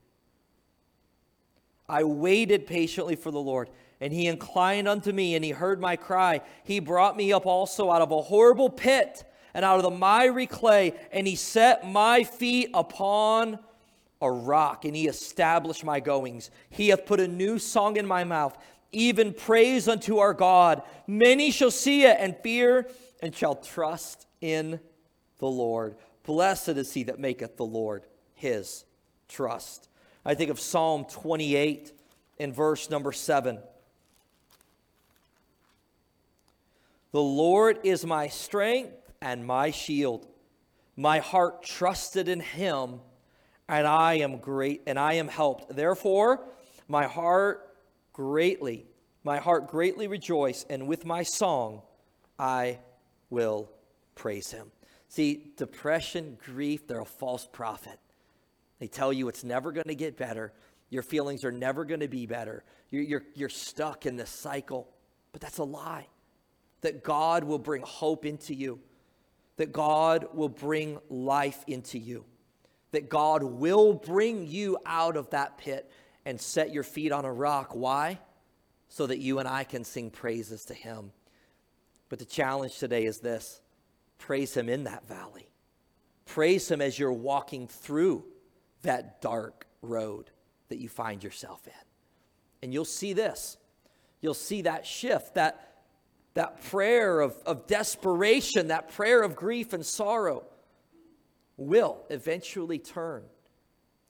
I 1.89 2.05
waited 2.05 2.69
patiently 2.69 3.17
for 3.17 3.33
the 3.33 3.41
Lord, 3.41 3.69
and 4.01 4.13
he 4.13 4.29
inclined 4.29 4.87
unto 4.87 5.11
me, 5.11 5.35
and 5.35 5.45
he 5.45 5.51
heard 5.51 5.81
my 5.81 5.97
cry. 5.97 6.41
He 6.63 6.79
brought 6.79 7.17
me 7.17 7.33
up 7.33 7.47
also 7.47 7.91
out 7.91 8.01
of 8.01 8.13
a 8.13 8.23
horrible 8.23 8.71
pit 8.71 9.25
and 9.57 9.65
out 9.65 9.79
of 9.79 9.85
the 9.85 9.91
miry 9.91 10.47
clay, 10.47 10.93
and 11.11 11.27
he 11.27 11.35
set 11.35 11.91
my 11.91 12.23
feet 12.25 12.69
upon 12.75 13.59
a 14.21 14.31
rock, 14.31 14.85
and 14.85 14.95
he 14.95 15.09
established 15.09 15.83
my 15.83 15.99
goings. 15.99 16.51
He 16.69 16.89
hath 16.89 17.07
put 17.07 17.21
a 17.21 17.27
new 17.27 17.59
song 17.59 17.97
in 17.97 18.07
my 18.07 18.23
mouth, 18.23 18.55
even 18.93 19.33
praise 19.33 19.89
unto 19.89 20.19
our 20.19 20.35
God. 20.35 20.83
Many 21.07 21.51
shall 21.51 21.71
see 21.71 22.05
it 22.05 22.19
and 22.21 22.37
fear, 22.43 22.87
and 23.23 23.35
shall 23.35 23.55
trust 23.55 24.27
in 24.43 24.79
the 25.39 25.49
Lord. 25.49 25.97
Blessed 26.25 26.69
is 26.69 26.93
he 26.93 27.05
that 27.05 27.19
maketh 27.19 27.57
the 27.57 27.65
Lord 27.65 28.03
his 28.35 28.85
trust. 29.27 29.89
I 30.23 30.35
think 30.35 30.51
of 30.51 30.61
Psalm 30.61 31.07
28 31.07 31.93
in 32.39 32.53
verse 32.53 32.91
number 32.91 33.11
7. 33.11 33.59
The 37.13 37.23
Lord 37.23 37.79
is 37.85 38.05
my 38.05 38.29
strength 38.29 38.93
and 39.21 39.47
my 39.47 39.71
shield. 39.71 40.27
My 40.97 41.19
heart 41.19 41.63
trusted 41.63 42.29
in 42.29 42.41
him 42.41 43.01
and 43.69 43.87
I 43.87 44.15
am 44.15 44.39
great 44.39 44.83
and 44.87 44.99
I 44.99 45.15
am 45.15 45.29
helped. 45.29 45.75
Therefore, 45.75 46.45
my 46.89 47.07
heart 47.07 47.75
greatly, 48.13 48.87
my 49.25 49.39
heart 49.39 49.69
greatly 49.69 50.07
rejoice, 50.07 50.65
and 50.71 50.87
with 50.87 51.05
my 51.05 51.23
song 51.23 51.83
I 52.39 52.79
will 53.29 53.71
praise 54.15 54.51
him. 54.51 54.71
See, 55.09 55.53
depression, 55.57 56.39
grief, 56.45 56.87
they're 56.87 57.01
a 57.01 57.05
false 57.05 57.49
prophet. 57.51 57.99
They 58.79 58.89
tell 58.89 59.13
you 59.13 59.29
it's 59.29 59.45
never 59.45 59.73
going 59.73 59.89
to 59.89 59.95
get 59.95 60.17
better. 60.17 60.53
Your 60.91 61.03
feelings 61.03 61.45
are 61.45 61.53
never 61.53 61.85
going 61.85 62.01
to 62.01 62.09
be 62.09 62.27
better. 62.27 62.65
You're, 62.91 63.03
you're, 63.03 63.23
you're 63.35 63.49
stuck 63.49 64.07
in 64.07 64.17
this 64.17 64.31
cycle. 64.31 64.89
But 65.33 65.41
that's 65.41 65.59
a 65.59 65.65
lie. 65.65 66.07
That 66.83 67.03
God 67.03 67.45
will 67.45 67.59
bring 67.59 67.83
hope 67.83 68.27
into 68.27 68.55
you, 68.55 68.79
that 69.57 69.73
God 69.73 70.29
will 70.35 70.49
bring 70.49 70.99
life 71.09 71.65
into 71.67 71.99
you 71.99 72.25
that 72.97 73.11
God 73.11 73.43
will 73.43 73.93
bring 73.93 74.47
you 74.47 74.79
out 74.87 75.19
of 75.19 75.29
that 75.29 75.59
pit 75.59 75.91
and 76.25 76.41
set 76.41 76.73
your 76.73 76.83
feet 76.83 77.13
on 77.13 77.27
a 77.27 77.33
rock. 77.33 77.75
Why? 77.75 78.19
So 78.89 79.07
that 79.07 79.19
you 79.19 79.39
and 79.39 79.47
I 79.47 79.65
can 79.65 79.85
sing 79.85 80.11
praises 80.11 80.65
to 80.67 80.75
Him. 80.75 81.13
But 82.09 82.19
the 82.19 82.25
challenge 82.25 82.79
today 82.79 83.05
is 83.05 83.19
this 83.19 83.61
praise 84.17 84.57
Him 84.57 84.71
in 84.71 84.85
that 84.85 85.07
valley, 85.07 85.51
praise 86.25 86.71
Him 86.71 86.81
as 86.81 86.99
you're 86.99 87.13
walking 87.13 87.69
through 87.69 88.25
that 88.81 89.21
dark 89.21 89.67
road 89.83 90.31
that 90.69 90.79
you 90.79 90.89
find 90.89 91.23
yourself 91.23 91.67
in. 91.67 91.73
And 92.63 92.73
you'll 92.73 92.87
see 92.87 93.13
this. 93.13 93.59
You'll 94.23 94.33
see 94.33 94.63
that 94.63 94.87
shift, 94.87 95.35
that, 95.35 95.76
that 96.37 96.63
prayer 96.65 97.21
of, 97.21 97.35
of 97.47 97.67
desperation, 97.67 98.69
that 98.69 98.91
prayer 98.93 99.23
of 99.23 99.35
grief 99.35 99.73
and 99.73 99.85
sorrow 99.85 100.45
will 101.57 102.05
eventually 102.11 102.79
turn 102.79 103.25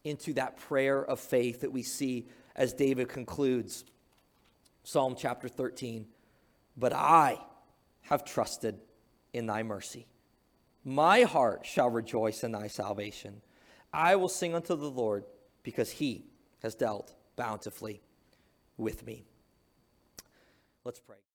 into 0.03 0.33
that 0.35 0.57
prayer 0.57 1.05
of 1.05 1.21
faith 1.21 1.61
that 1.61 1.71
we 1.73 1.83
see 1.83 2.27
as 2.57 2.73
David 2.73 3.09
concludes 3.09 3.85
Psalm 4.83 5.15
chapter 5.17 5.47
13. 5.47 6.07
But 6.77 6.93
I 6.93 7.39
have 8.03 8.25
trusted 8.25 8.77
in 9.33 9.47
thy 9.47 9.63
mercy. 9.63 10.07
My 10.85 11.23
heart 11.23 11.65
shall 11.65 11.91
rejoice 11.91 12.43
in 12.43 12.51
thy 12.51 12.67
salvation. 12.67 13.41
I 13.93 14.17
will 14.17 14.29
sing 14.29 14.53
unto 14.55 14.75
the 14.75 14.91
Lord 14.91 15.25
because 15.63 15.93
he 15.93 16.27
has 16.63 16.75
dealt 16.75 17.15
bountifully 17.37 18.03
with 18.77 19.07
me. 19.07 19.25
Let's 20.85 20.99
pray. 20.99 21.17